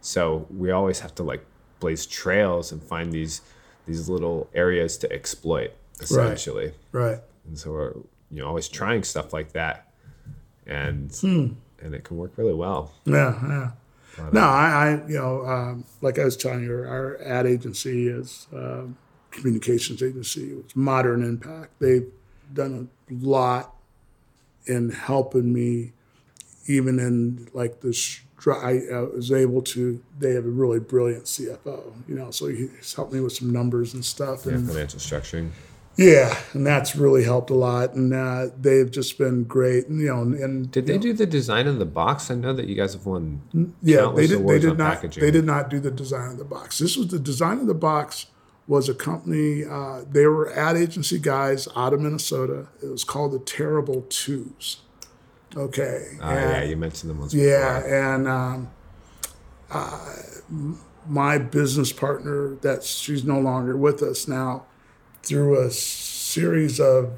[0.01, 1.45] So we always have to like
[1.81, 3.41] blaze trails and find these
[3.87, 6.75] these little areas to exploit essentially.
[6.93, 7.19] Right.
[7.47, 7.93] And so we're
[8.31, 9.92] you know always trying stuff like that,
[10.67, 11.47] and Hmm.
[11.81, 12.93] and it can work really well.
[13.05, 13.71] Yeah, yeah.
[14.33, 14.69] No, I,
[15.03, 18.97] I you know, um, like I was telling you, our ad agency is um,
[19.31, 20.53] communications agency.
[20.53, 21.71] It's Modern Impact.
[21.79, 22.11] They've
[22.53, 23.75] done a lot
[24.67, 25.93] in helping me,
[26.67, 28.21] even in like this.
[28.47, 30.03] I uh, was able to.
[30.19, 33.95] They have a really brilliant CFO, you know, so he's helped me with some numbers
[33.95, 34.45] and stuff.
[34.45, 35.51] Yeah, And financial structuring.
[35.97, 37.95] Yeah, and that's really helped a lot.
[37.95, 39.89] And uh, they've just been great.
[39.89, 42.31] And, you know, and, and Did they do the design of the box?
[42.31, 43.43] I know that you guys have won.
[43.83, 44.47] Yeah, they did.
[44.47, 44.95] They did not.
[44.95, 45.23] packaging.
[45.23, 46.79] They did not do the design of the box.
[46.79, 48.27] This was the design of the box.
[48.69, 49.65] Was a company.
[49.65, 52.69] Uh, they were ad agency guys out of Minnesota.
[52.81, 54.83] It was called the Terrible Twos.
[55.57, 56.17] Okay.
[56.23, 57.35] Ah, yeah, you mentioned them once.
[57.35, 58.15] yeah, before.
[58.15, 58.71] and um,
[59.71, 60.15] uh,
[61.09, 64.65] my business partner, that she's no longer with us now,
[65.23, 67.13] through a series of,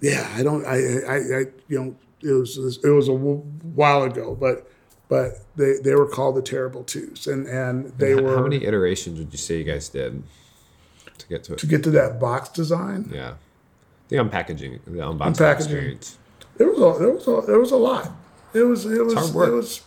[0.00, 4.36] yeah, I don't, I, I, I you know, it was it was a while ago,
[4.38, 4.70] but
[5.08, 8.64] but they, they were called the Terrible Twos, and and they And were How many
[8.64, 10.22] iterations would you say you guys did
[11.18, 11.58] to get to it?
[11.60, 13.10] to get to that box design.
[13.12, 13.34] Yeah.
[14.08, 15.56] The unpackaging, the unboxing Unpackaging.
[15.56, 16.18] experience.
[16.56, 18.10] There was a there was a there was a lot.
[18.52, 19.82] It was it was it was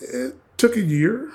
[0.00, 1.30] it took a year,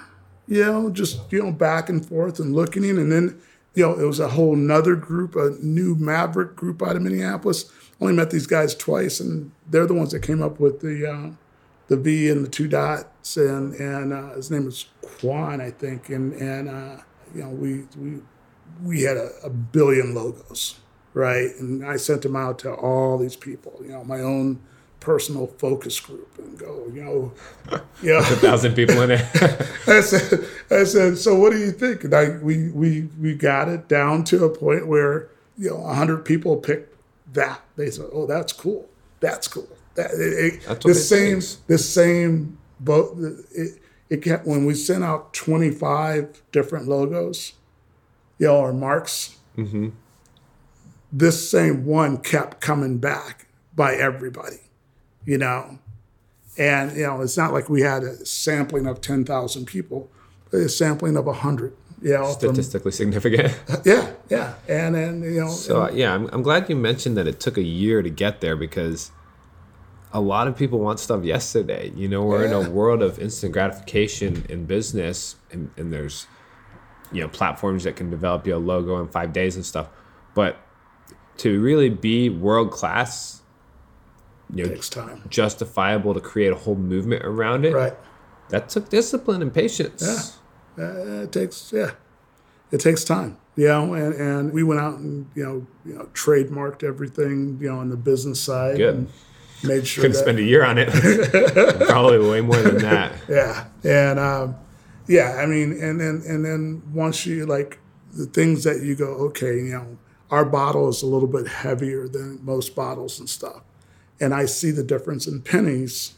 [0.48, 3.41] you know, just you know back and forth and looking in, and then
[3.78, 7.71] you know it was a whole nother group, a new Maverick group out of Minneapolis.
[8.01, 11.32] Only met these guys twice, and they're the ones that came up with the uh,
[11.88, 14.88] the V and the two dots, and and uh, his name was
[15.19, 16.97] Quan, I think, and and uh,
[17.36, 18.19] you know we we
[18.82, 20.80] we had a, a billion logos,
[21.13, 21.51] right?
[21.59, 24.59] And I sent them out to all these people, you know, my own
[25.00, 27.32] personal focus group, and go, you know,
[28.04, 28.20] yeah.
[28.20, 29.26] A thousand people in it.
[29.88, 32.04] I said, I said, so what do you think?
[32.04, 36.26] And I, we, we, we got it down to a point where, you know, 100
[36.26, 36.95] people picked
[37.34, 37.62] that.
[37.76, 38.88] They said, oh, that's cool.
[39.20, 39.68] That's cool.
[39.95, 41.56] That, it, it, That's the same, takes.
[41.68, 43.18] the same boat.
[43.52, 47.54] It, it kept, when we sent out 25 different logos,
[48.38, 49.89] you know, or marks, mm-hmm.
[51.12, 54.60] this same one kept coming back by everybody,
[55.28, 55.78] you know.
[56.57, 60.09] And you know, it's not like we had a sampling of ten thousand people,
[60.49, 61.78] but a sampling of hundred.
[62.01, 63.59] You know, from, Statistically significant.
[63.86, 67.28] yeah, yeah, and then you know, So uh, yeah, I'm, I'm glad you mentioned that
[67.28, 69.11] it took a year to get there because
[70.13, 71.91] a lot of people want stuff yesterday.
[71.95, 76.25] You know, we're in a world of instant gratification in business, and, and there's
[77.11, 79.89] you know platforms that can develop your logo in five days and stuff.
[80.34, 80.57] But
[81.38, 83.36] to really be world class,
[84.54, 87.74] you it know, takes time, justifiable to create a whole movement around it.
[87.74, 87.95] right?
[88.50, 90.39] That took discipline and patience.
[90.78, 91.91] Uh, it takes yeah,
[92.72, 93.38] it takes time.
[93.56, 97.70] You know, and, and we went out and you know you know trademarked everything you
[97.70, 98.78] know on the business side.
[98.78, 98.95] Good.
[98.95, 99.10] And
[99.64, 100.89] made sure Couldn't that, spend a year on it.
[101.88, 103.14] Probably way more than that.
[103.28, 104.56] Yeah, and um,
[105.08, 107.80] yeah, I mean, and then and then once you like
[108.14, 109.98] the things that you go, okay, you know,
[110.30, 113.62] our bottle is a little bit heavier than most bottles and stuff,
[114.20, 116.13] and I see the difference in pennies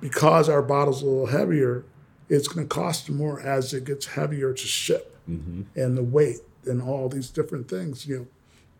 [0.00, 1.84] because our bottle's a little heavier.
[2.28, 6.82] It's going to cost more as it gets heavier to ship, and the weight and
[6.82, 8.06] all these different things.
[8.06, 8.26] You know,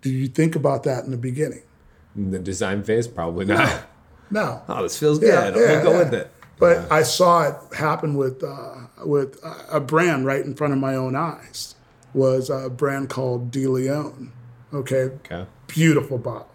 [0.03, 1.63] do you think about that in the beginning?
[2.17, 3.83] In the design phase, probably not.
[4.31, 4.63] No.
[4.69, 5.61] Oh, this feels Yeah, good.
[5.61, 5.99] yeah, we'll go yeah.
[6.05, 6.31] with it.
[6.59, 8.75] But I saw it happen with uh,
[9.07, 9.39] with
[9.71, 11.77] a brand right in front of my own eyes.
[12.15, 14.33] Was a brand called De Leon.
[14.75, 15.47] Okay, Okay.
[15.69, 16.49] beautiful bottle.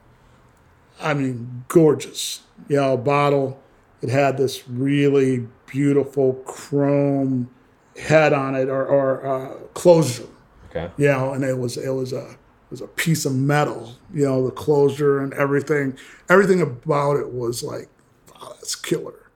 [1.02, 2.42] I mean, gorgeous.
[2.68, 3.60] You know, bottle.
[4.02, 7.50] It had this really beautiful chrome
[7.98, 10.28] head on it, or, or uh, closure
[10.76, 10.92] Okay.
[10.98, 14.26] you know, and it was it was a it was a piece of metal, you
[14.26, 15.96] know, the closure and everything,
[16.30, 17.88] everything about it was like,
[18.34, 19.30] wow, that's killer.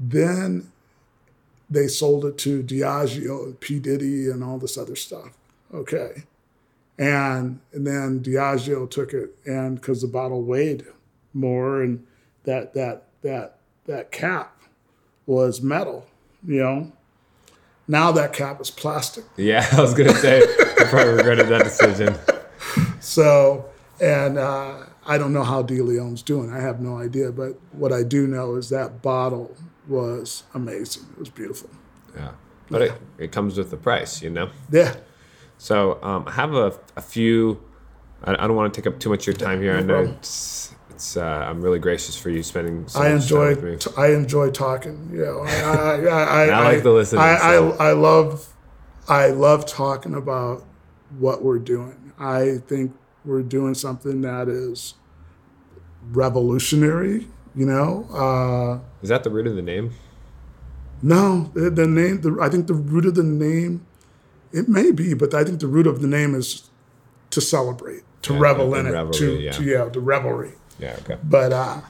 [0.00, 0.72] Then
[1.70, 5.30] they sold it to Diageo, P Diddy, and all this other stuff.
[5.72, 6.24] Okay,
[6.98, 10.84] and and then Diageo took it, and because the bottle weighed
[11.34, 12.06] more, and
[12.44, 14.60] that that that that cap
[15.26, 16.06] was metal,
[16.46, 16.92] you know.
[17.88, 19.24] Now that cap is plastic.
[19.36, 22.16] Yeah, I was gonna say I probably regretted that decision.
[23.00, 23.66] So,
[24.00, 26.50] and uh, I don't know how De Leon's doing.
[26.50, 27.30] I have no idea.
[27.30, 29.54] But what I do know is that bottle
[29.86, 31.04] was amazing.
[31.12, 31.70] It was beautiful.
[32.16, 32.32] Yeah,
[32.70, 34.50] but it, it comes with the price, you know.
[34.70, 34.96] Yeah.
[35.58, 37.62] So um, I have a, a few.
[38.24, 39.74] I, I don't want to take up too much of your time here.
[39.74, 40.16] No I know problem.
[40.18, 42.88] it's, it's uh, I'm really gracious for you spending.
[42.88, 43.54] So I much enjoy.
[43.54, 43.92] Time with me.
[43.92, 45.10] T- I enjoy talking.
[45.12, 47.72] You know, I, I, I, I, like to listen, I, so.
[47.72, 48.52] I, I love,
[49.08, 50.64] I love talking about
[51.18, 52.12] what we're doing.
[52.18, 52.94] I think
[53.24, 54.94] we're doing something that is
[56.10, 57.26] revolutionary.
[57.54, 59.92] You know, uh, Is that the root of the name?
[61.02, 62.20] No, the, the name.
[62.20, 63.86] The, I think the root of the name,
[64.52, 66.68] it may be, but I think the root of the name is
[67.30, 69.52] to celebrate, to Yeah, revel in it, to, yeah.
[69.52, 70.52] to yeah, the revelry.
[70.78, 70.96] Yeah.
[71.00, 71.18] Okay.
[71.22, 71.80] But uh,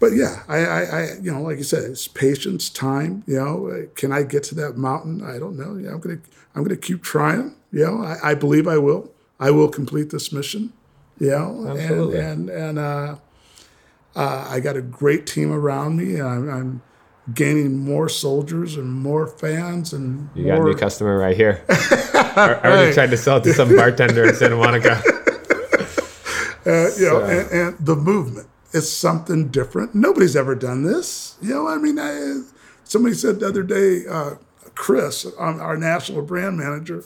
[0.00, 3.24] but yeah, I, I, I, you know, like you said, it's patience, time.
[3.26, 5.22] You know, can I get to that mountain?
[5.22, 5.76] I don't know.
[5.76, 6.18] Yeah, I'm gonna,
[6.54, 7.56] I'm gonna keep trying.
[7.72, 9.12] You know, I, I believe I will.
[9.40, 10.72] I will complete this mission.
[11.18, 12.18] You know, Absolutely.
[12.20, 13.16] and and and uh,
[14.14, 16.20] uh, I got a great team around me.
[16.20, 16.82] I'm, I'm
[17.34, 21.62] gaining more soldiers and more fans and You got a new customer right here.
[21.68, 22.94] I already Right.
[22.94, 24.92] tried to sell it to some bartender in Santa Monica.
[26.66, 29.94] uh, you know, So- and, and the movement is something different.
[29.94, 31.36] Nobody's ever done this.
[31.40, 32.42] You know, I mean, I,
[32.84, 34.32] somebody said the other day, uh,
[34.74, 37.04] Chris, um, our national brand manager,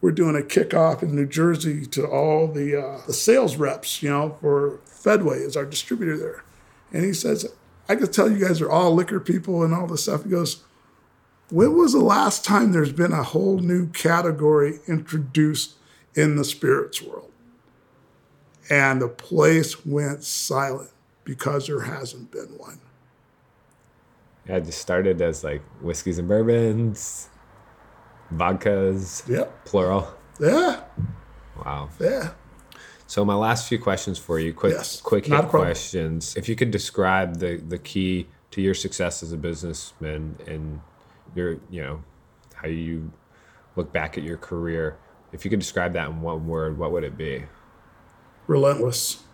[0.00, 4.10] we're doing a kickoff in New Jersey to all the uh, the sales reps, you
[4.10, 6.44] know, for Fedway is our distributor there,
[6.92, 7.46] and he says,
[7.88, 10.62] "I can tell you guys are all liquor people and all this stuff." He goes,
[11.50, 15.74] "When was the last time there's been a whole new category introduced
[16.14, 17.30] in the spirits world?"
[18.70, 20.90] And the place went silent
[21.24, 22.80] because there hasn't been one.
[24.46, 27.28] Yeah, it just started as like whiskeys and bourbons,
[28.34, 29.64] vodkas, Yep.
[29.64, 30.08] plural.
[30.38, 30.80] Yeah.
[31.64, 31.88] Wow.
[32.00, 32.30] Yeah.
[33.06, 36.36] So my last few questions for you, quick, Yes, quick hit questions.
[36.36, 40.80] If you could describe the the key to your success as a businessman and
[41.34, 42.04] your, you know,
[42.54, 43.10] how you
[43.74, 44.96] look back at your career.
[45.32, 47.44] If you could describe that in one word, what would it be?
[48.46, 49.24] Relentless.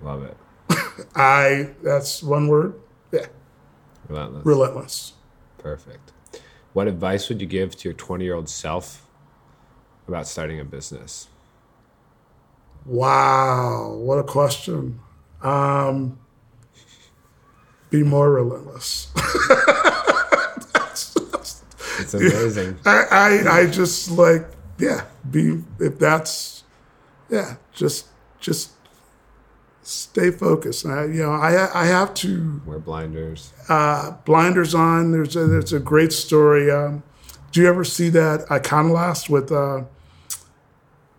[0.00, 0.36] Love it.
[1.16, 2.78] I, that's one word.
[3.10, 3.26] Yeah.
[4.08, 4.46] Relentless.
[4.46, 5.12] Relentless.
[5.58, 6.12] Perfect.
[6.72, 9.06] What advice would you give to your 20 year old self
[10.06, 11.26] about starting a business?
[12.86, 13.94] Wow.
[13.94, 15.00] What a question.
[15.42, 16.18] Um,
[17.90, 19.08] be more relentless.
[21.98, 22.78] It's amazing.
[22.84, 24.46] I, I, I just like,
[24.78, 26.62] yeah, be, if that's,
[27.30, 28.06] yeah, just,
[28.38, 28.72] just
[29.82, 30.84] stay focused.
[30.84, 33.52] I, you know, I, I have to, Wear blinders.
[33.70, 35.12] uh, blinders on.
[35.12, 36.70] There's a, there's a great story.
[36.70, 37.02] Um,
[37.50, 39.84] do you ever see that Iconoclast with uh,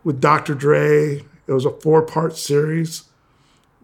[0.04, 0.54] with Dr.
[0.54, 1.24] Dre?
[1.48, 3.04] It was a four part series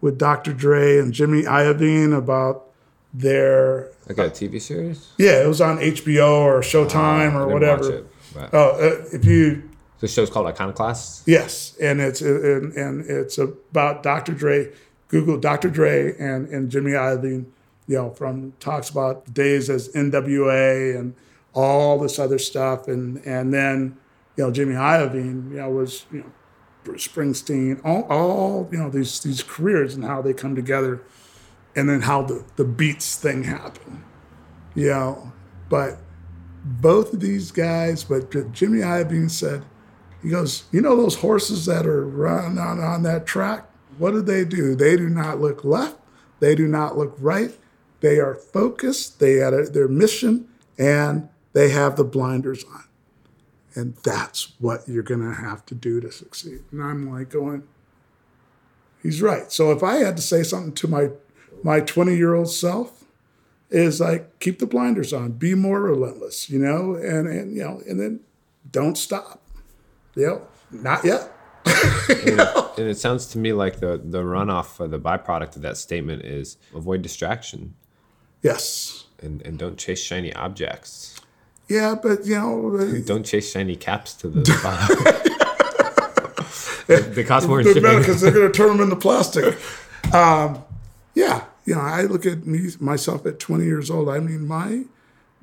[0.00, 0.52] with Dr.
[0.52, 2.66] Dre and Jimmy Iovine about
[3.12, 5.08] their Like a TV series?
[5.18, 5.42] yeah.
[5.42, 7.82] It was on HBO or Showtime I or whatever.
[7.82, 11.22] watch it, but Oh, uh, if you the show's called Iconoclast.
[11.26, 14.32] Yes, and it's and, and it's about Dr.
[14.32, 14.70] Dre.
[15.08, 15.70] Google Dr.
[15.70, 17.46] Dre and and Jimmy Iovine.
[17.86, 21.14] You know, from talks about days as NWA and
[21.54, 23.96] all this other stuff, and and then
[24.36, 26.26] you know Jimmy Iovine, you know, was you know
[26.84, 31.02] Bruce Springsteen, all all you know these these careers and how they come together,
[31.74, 34.04] and then how the the Beats thing happened.
[34.74, 35.32] You know,
[35.68, 35.98] but
[36.64, 39.64] both of these guys, but Jimmy Iovine said.
[40.22, 43.68] He goes, you know those horses that are running on, on that track?
[43.98, 44.74] What do they do?
[44.74, 45.98] They do not look left.
[46.40, 47.52] They do not look right.
[48.00, 49.20] They are focused.
[49.20, 52.84] They had their mission, and they have the blinders on.
[53.74, 56.62] And that's what you're going to have to do to succeed.
[56.70, 57.64] And I'm like going,
[59.02, 59.50] he's right.
[59.50, 61.10] So if I had to say something to my
[61.62, 63.04] my 20 year old self,
[63.70, 67.80] is like keep the blinders on, be more relentless, you know, and and you know,
[67.88, 68.20] and then
[68.70, 69.40] don't stop.
[70.16, 71.30] Yep, not yet.
[72.26, 75.76] And, and it sounds to me like the, the runoff or the byproduct of that
[75.76, 77.74] statement is avoid distraction
[78.42, 79.04] Yes.
[79.22, 81.18] and, and don't chase shiny objects.
[81.68, 84.40] Yeah, but you know, Don't chase shiny caps to the
[86.86, 87.14] bottom.
[87.14, 88.06] they cost more they're than better shipping.
[88.06, 89.58] because they're going to turn them into plastic.
[90.12, 90.62] Um,
[91.14, 94.10] yeah, you know, I look at me myself at 20 years old.
[94.10, 94.82] I mean, my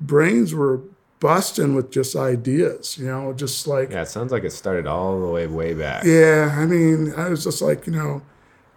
[0.00, 0.80] brains were
[1.18, 2.96] busting with just ideas.
[2.96, 6.04] You know, just like Yeah, it sounds like it started all the way way back.
[6.04, 8.22] Yeah, I mean, I was just like, you know,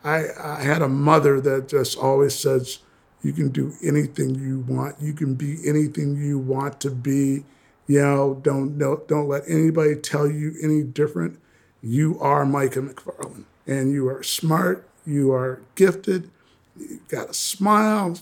[0.04, 2.80] I I had a mother that just always says,
[3.26, 5.02] you can do anything you want.
[5.02, 7.44] You can be anything you want to be.
[7.88, 11.40] You know, don't no, don't let anybody tell you any different.
[11.82, 14.88] You are Micah McFarland, and you are smart.
[15.08, 16.30] You are gifted.
[16.78, 18.16] You got a smile.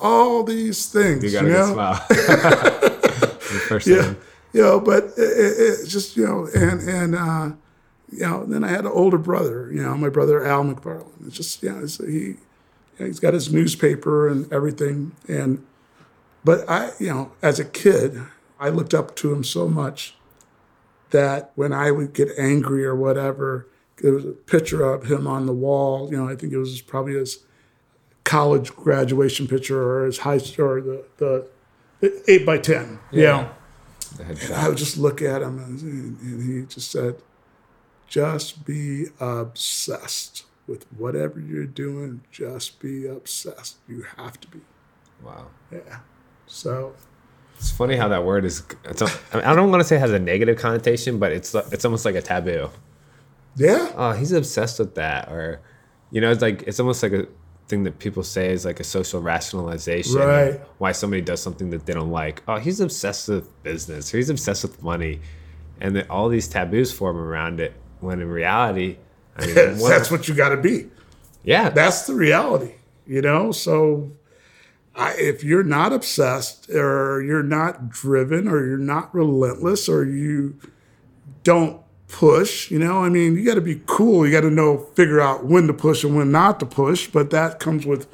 [0.00, 1.24] All these things.
[1.24, 1.72] You got a know?
[1.74, 1.94] smile.
[3.68, 4.16] First yeah, thing.
[4.54, 7.50] you know, but it, it, it just you know, and and uh,
[8.10, 11.26] you know, then I had an older brother, you know, my brother Al McFarland.
[11.26, 12.38] It's just you know, he you
[12.98, 15.64] he's got his newspaper and everything, and
[16.44, 18.20] but I you know, as a kid,
[18.58, 20.14] I looked up to him so much
[21.10, 25.46] that when I would get angry or whatever, there was a picture of him on
[25.46, 26.10] the wall.
[26.10, 27.44] You know, I think it was probably his
[28.24, 31.48] college graduation picture or his high or the the
[32.26, 32.98] eight by ten.
[33.10, 33.50] you know.
[34.20, 35.80] And I would just look at him and,
[36.20, 37.16] and he just said,
[38.08, 42.22] just be obsessed with whatever you're doing.
[42.30, 43.76] Just be obsessed.
[43.86, 44.60] You have to be.
[45.22, 45.48] Wow.
[45.70, 45.98] Yeah.
[46.46, 46.94] So,
[47.58, 48.62] It's funny how that word is.
[48.86, 52.06] A, I, don't want to say it has a negative connotation, but it's it's almost
[52.06, 52.70] like a taboo.
[53.54, 53.92] yeah.
[53.94, 55.60] Oh, he's obsessed with that, or
[56.10, 57.26] you know, it's like it's almost like a
[57.68, 60.16] thing that people say is like a social rationalization.
[60.16, 60.58] Right.
[60.78, 62.42] Why somebody does something that they don't like.
[62.48, 65.20] Oh, he's obsessed with business, or he's obsessed with money,
[65.82, 67.74] and then all these taboos form around it.
[68.00, 68.96] When in reality,
[69.36, 70.88] I mean, one- That's what you got to be.
[71.44, 72.74] yeah, That's the reality,
[73.06, 73.52] you know?
[73.52, 74.12] So,
[74.94, 80.58] I, if you're not obsessed or you're not driven or you're not relentless or you
[81.44, 82.70] don't push.
[82.70, 84.26] You know, I mean, you got to be cool.
[84.26, 87.06] You got to know, figure out when to push and when not to push.
[87.08, 88.06] But that comes with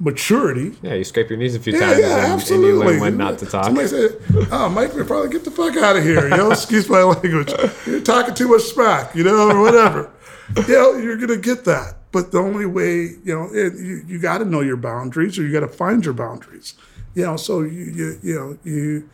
[0.00, 0.76] maturity.
[0.82, 2.68] Yeah, you scrape your knees a few Yeah, times yeah, and, and absolutely.
[2.68, 3.64] you learn when not to talk.
[3.64, 4.16] Somebody said,
[4.50, 7.52] "Oh, Mike, we probably get the fuck out of here." You know, excuse my language.
[7.86, 10.10] You're talking too much smack, you know, or whatever.
[10.68, 11.94] you know, you're gonna get that.
[12.10, 15.42] But the only way, you know, it, you you got to know your boundaries, or
[15.42, 16.74] you got to find your boundaries.
[17.14, 19.08] You know, so you you you know you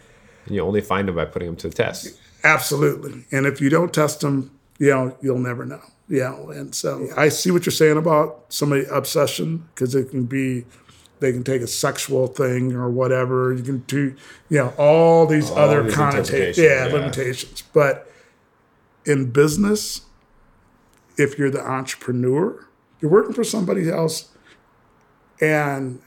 [0.47, 2.19] you only find them by putting them to the test.
[2.45, 3.25] absolutely.
[3.33, 5.81] And if you don't test them, you know, you'll never know.
[6.09, 10.27] You know, and so I see what you're saying about somebody obsession because it can
[10.27, 10.67] be
[11.21, 13.55] they can take a sexual thing or whatever.
[13.55, 14.15] You can do,
[14.51, 16.93] you know, all these All other connotations, yeah, yeah.
[16.93, 17.63] limitations.
[17.73, 18.11] But
[19.07, 20.03] in business,
[21.17, 22.67] if you're the entrepreneur,
[23.01, 24.31] you're working for somebody else,
[25.41, 26.01] and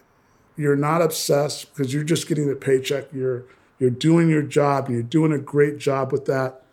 [0.56, 3.14] you're not obsessed because you're just getting a paycheck.
[3.14, 3.46] You're
[3.80, 6.64] you're doing your job and you're doing a great job with that.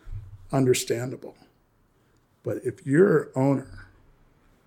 [0.51, 1.35] Understandable.
[2.43, 3.89] But if you're an owner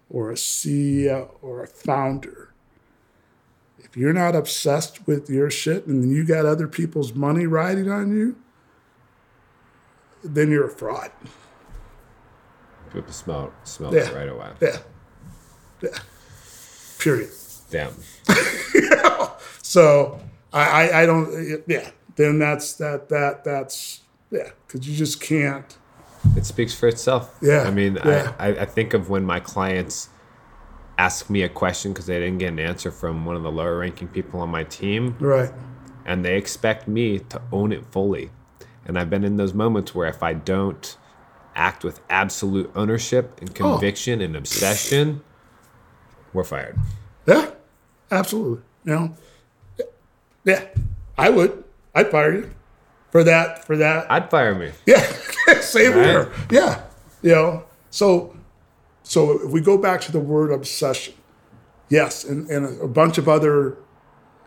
[0.09, 2.53] or a CEO or a founder,
[3.79, 8.17] if you're not obsessed with your shit and you got other people's money riding on
[8.17, 8.37] you,
[10.23, 11.11] then you're a fraud.
[12.93, 14.09] People smell smell Yeah.
[14.09, 14.49] it right away.
[14.61, 14.79] Yeah.
[15.83, 15.99] Yeah.
[16.99, 17.31] Period.
[17.71, 17.93] Damn.
[19.63, 20.19] So
[20.53, 21.91] I, I, I don't, yeah.
[22.17, 24.01] Then that's that that that's
[24.31, 25.77] yeah, because you just can't.
[26.37, 27.37] It speaks for itself.
[27.43, 28.33] Yeah, I mean, yeah.
[28.39, 30.09] I, I, I think of when my clients
[30.97, 33.79] ask me a question because they didn't get an answer from one of the lower
[33.79, 35.51] ranking people on my team, Right.
[36.07, 38.31] and they expect me to own it fully.
[38.87, 40.97] And I've been in those moments where if I don't
[41.59, 43.73] act with absolute ownership and Oh.
[43.73, 45.21] conviction and obsession,
[46.33, 46.79] we're fired.
[47.27, 47.51] Yeah.
[48.11, 48.63] Absolutely.
[48.85, 49.15] You know.
[50.45, 50.65] Yeah.
[51.19, 51.65] I would.
[51.95, 52.51] I'd fire you
[53.11, 53.65] for that.
[53.67, 54.11] For that.
[54.11, 54.71] I'd fire me.
[54.87, 55.03] Yeah,
[55.61, 56.07] same Right.
[56.07, 56.33] here.
[56.51, 56.83] Yeah,
[57.23, 57.65] you know.
[57.91, 58.37] So,
[59.03, 61.15] so if we go back to the word obsession,
[61.89, 63.77] yes, and, and a bunch of other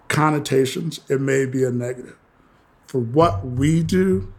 [0.07, 2.15] connotations, it may be a negative.
[2.87, 4.31] For what we do,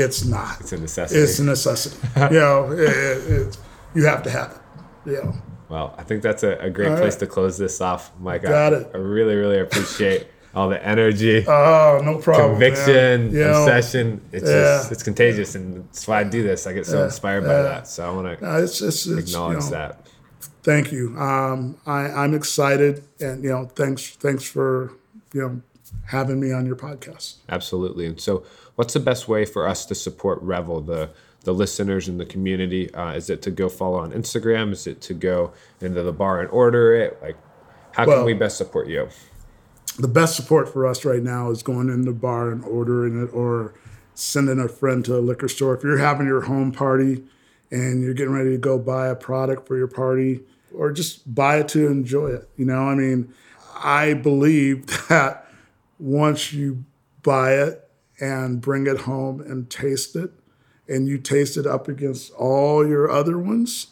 [0.00, 0.60] it's not.
[0.60, 1.20] It's a necessity.
[1.20, 1.96] It's a necessity.
[2.34, 3.58] you know, it, it, it's-
[3.94, 4.52] you have to have
[5.04, 5.12] it.
[5.12, 5.32] Yeah.
[5.68, 7.20] Well, I think that's a, a great All place right.
[7.20, 8.42] to close this off, Mike.
[8.42, 8.90] Got I, it.
[8.94, 12.52] I really, really appreciate all the energy, Oh, no problem.
[12.52, 13.32] conviction.
[13.32, 14.20] You know, obsession.
[14.32, 14.92] It's just yeah.
[14.92, 16.66] it's contagious, and that's why I do this.
[16.66, 17.62] I get so inspired by yeah.
[17.62, 17.88] that.
[17.88, 20.06] So I want to uh, it's, it's, it's, you acknowledge know, that.
[20.62, 21.16] Thank you.
[21.16, 24.92] Um, I, I'm excited, and you know, thanks, thanks for
[25.32, 25.62] you know
[26.06, 27.36] having me on your podcast.
[27.48, 28.06] Absolutely.
[28.06, 28.44] And so,
[28.74, 31.10] what's the best way for us to support Revel, the
[31.44, 32.92] the listeners in the community?
[32.94, 34.72] Uh, is it to go follow on Instagram?
[34.72, 37.20] Is it to go into the bar and order it?
[37.22, 37.36] Like,
[37.92, 39.08] how can we best support you?
[39.98, 43.34] The best support for us right now is going in the bar and ordering it,
[43.34, 43.74] or
[44.14, 45.74] sending a friend to a liquor store.
[45.74, 47.24] If you're having your home party
[47.70, 50.40] and you're getting ready to go buy a product for your party,
[50.74, 52.48] or just buy it to enjoy it.
[52.56, 53.32] You know, I mean,
[53.76, 55.49] I believe that
[56.00, 56.84] once you
[57.22, 57.88] buy it
[58.20, 60.30] and bring it home and taste it,
[60.88, 63.88] and you taste it up against all your other ones,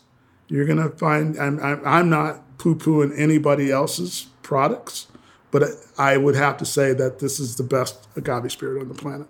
[0.48, 1.38] you're gonna find.
[1.38, 5.06] I'm I'm, I'm not poo pooing anybody else's products,
[5.50, 5.62] but
[5.96, 9.28] I would have to say that this is the best agave spirit on the planet.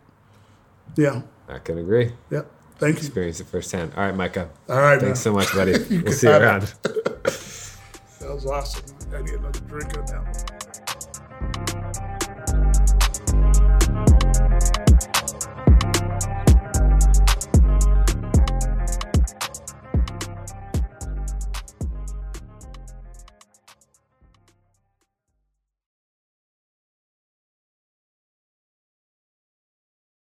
[0.96, 1.22] Yeah.
[1.48, 2.12] I can agree.
[2.30, 2.50] Yep.
[2.78, 3.00] Thank you.
[3.00, 3.92] Experience it firsthand.
[3.96, 4.48] All right, Micah.
[4.68, 5.24] All right, Thanks man.
[5.24, 5.72] so much, buddy.
[6.02, 6.72] we'll see you around.
[8.20, 8.84] That was awesome.
[9.14, 10.57] I need another drink on that one.